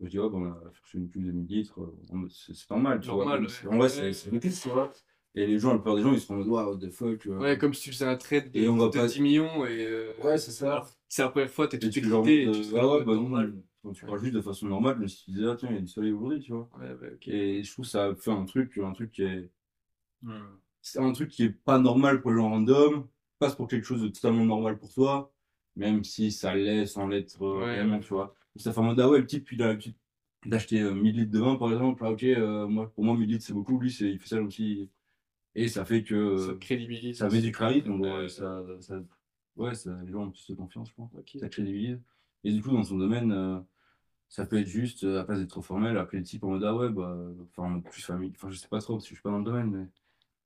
[0.00, 3.08] Je dis, hop, on a cherché une cuve de 1000 litres, euh, c'est normal, tu
[3.08, 3.48] Normal, vois.
[3.48, 3.68] ouais.
[3.74, 4.30] En vrai, c'est Ouais.
[4.32, 4.92] beaucoup, tu vois.
[5.34, 7.18] Et les gens, la plupart des gens, ils seront en mode, wow, what the fuck,
[7.18, 7.30] tu.
[7.30, 9.64] Ouais, comme si tu faisais un trade de, Et on va de pas- 10 millions
[9.66, 9.86] et.
[9.86, 10.84] euh, Ouais, c'est ça.
[11.08, 13.14] C'est la première fois, t'es tout tu excité tu euh, fais ah en ouais, bah
[13.14, 13.54] normal.
[13.82, 15.78] quand tu parles juste de façon normale, je me suis dit, ah tiens, il y
[15.78, 16.68] a du soleil aujourd'hui, tu vois.
[16.78, 17.28] Ouais, ouais, ok.
[17.28, 19.50] Et je trouve que ça fait un truc, un truc qui est.
[20.82, 23.06] C'est un truc qui est pas normal pour les gens random,
[23.40, 25.32] passe pour quelque chose de totalement normal pour toi,
[25.76, 28.00] même si ça l'est sans l'être euh, Ouais, réellement, ouais.
[28.00, 28.34] tu vois.
[28.56, 29.96] Ça fait en mode, ah ouais, le type, il a l'habitude
[30.46, 32.02] d'acheter euh, 1000 litres de vin, par exemple.
[32.04, 34.42] Ah, ok, euh, moi, pour moi, 1000 litres, c'est beaucoup, lui, c'est, il fait ça
[34.42, 34.90] aussi.
[35.54, 37.18] Et ça fait que Ça euh, crédibilise.
[37.18, 38.28] ça met du charisme, donc, Ouais.
[38.28, 39.00] ça, ça,
[39.56, 41.12] ouais, ça, les gens ont plus de confiance, je pense.
[41.14, 41.36] Ok.
[41.40, 42.00] Ça crédibilise.
[42.44, 43.60] Et du coup, dans son domaine, euh,
[44.28, 46.64] ça peut être juste, euh, à place d'être trop formel, appeler le type en mode,
[46.64, 47.16] ah ouais, bah,
[47.56, 48.32] enfin, plus famille.
[48.36, 49.86] Enfin, je sais pas trop, parce que je suis pas dans le domaine, mais.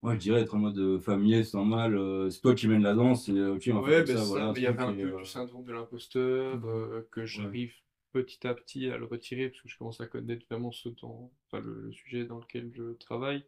[0.04, 1.96] Moi, je dirais être en mode euh, familier, c'est normal.
[1.96, 4.06] euh, c'est toi qui mène la danse, et euh, ok, on va Ouais, faire ben
[4.06, 4.52] comme ça, ça, voilà.
[4.56, 7.74] il y avait un peu euh, du syndrome de l'imposteur euh, que j'arrive
[8.12, 11.32] petit à petit à le retirer parce que je commence à connaître vraiment ce temps,
[11.46, 13.44] enfin le, le sujet dans lequel je travaille.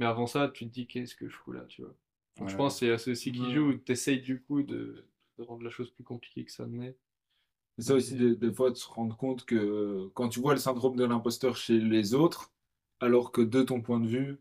[0.00, 1.96] Mais avant ça, tu te dis qu'est-ce que je fous là, tu vois?
[2.40, 3.52] Donc je pense que c'est aussi qui Ouais.
[3.52, 5.06] joue, tu essayes du coup de,
[5.38, 6.98] de rendre la chose plus compliquée que ça ne l'est.
[7.78, 10.60] C'est ça aussi, des, des fois, de se rendre compte que quand tu vois le
[10.60, 12.52] syndrome de l'imposteur chez les autres,
[13.00, 14.38] alors que de ton point de vue,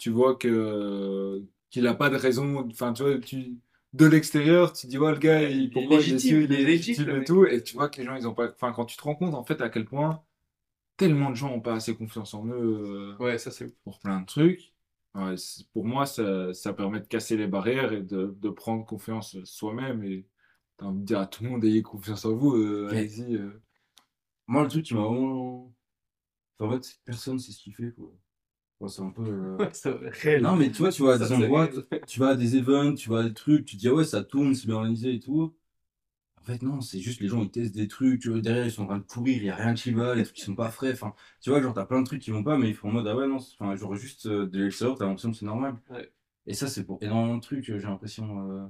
[0.00, 3.58] tu vois que qu'il n'a pas de raison, enfin, tu vois, tu,
[3.92, 7.10] de l'extérieur, tu dis, ouais, le gars, il pourquoi il est légitime, il est légitime,
[7.10, 9.02] et tout, et tu vois que les gens, ils ont pas, enfin, quand tu te
[9.02, 10.24] rends compte, en fait, à quel point
[10.96, 14.20] tellement de gens ont pas assez confiance en eux euh, Ouais, ça c'est pour plein
[14.20, 14.74] de trucs.
[15.14, 15.34] Ouais,
[15.72, 20.04] pour moi, ça, ça permet de casser les barrières et de, de prendre confiance soi-même
[20.04, 20.26] et
[20.76, 23.34] t'as envie de dire à tout le monde, ayez confiance en vous, euh, allez-y.
[23.36, 23.60] euh.
[24.46, 25.72] Moi, le truc qui m'a vraiment.
[26.58, 28.12] Enfin, en fait, personne sait ce qu'il fait, quoi.
[28.88, 29.22] C'est un peu.
[29.22, 30.10] euh, Ouais, c'est vrai.
[30.10, 30.42] Réel.
[30.42, 31.68] Non, mais tu vois, tu vas à des endroits,
[32.06, 34.04] tu vas à des events, tu vas à des trucs, tu te dis, ah ouais,
[34.04, 35.54] ça tourne, c'est bien organisé et tout.
[36.40, 38.72] En fait, non, c'est juste les gens, ils testent des trucs, tu vois, derrière, ils
[38.72, 40.54] sont en train de courir, il n'y a rien qui va, les trucs qui sont
[40.56, 40.92] pas frais.
[40.92, 42.92] Enfin, tu vois, genre, t'as plein de trucs qui vont pas, mais ils font en
[42.92, 45.46] mode, ah ouais, non, c'est- enfin, genre, juste euh, de l'extérieur, t'as l'impression que c'est
[45.46, 45.76] normal.
[45.90, 46.10] Ouais.
[46.46, 48.50] Et ça, c'est pour énormément de trucs, euh, j'ai l'impression.
[48.50, 48.66] euh,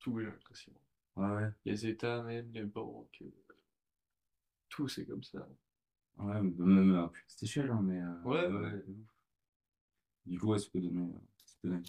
[0.00, 0.72] Tout, j'ai l'impression.
[1.16, 1.50] Ouais, ouais.
[1.66, 3.30] Les États, même, les banques, euh,
[4.68, 5.46] tout c'est comme ça.
[6.18, 8.00] Ouais, même à plus petite échelle, hein, mais.
[8.00, 8.82] euh, Ouais, ouais.
[10.26, 11.08] Du coup, ouais, ça peut donner.
[11.64, 11.82] Donner.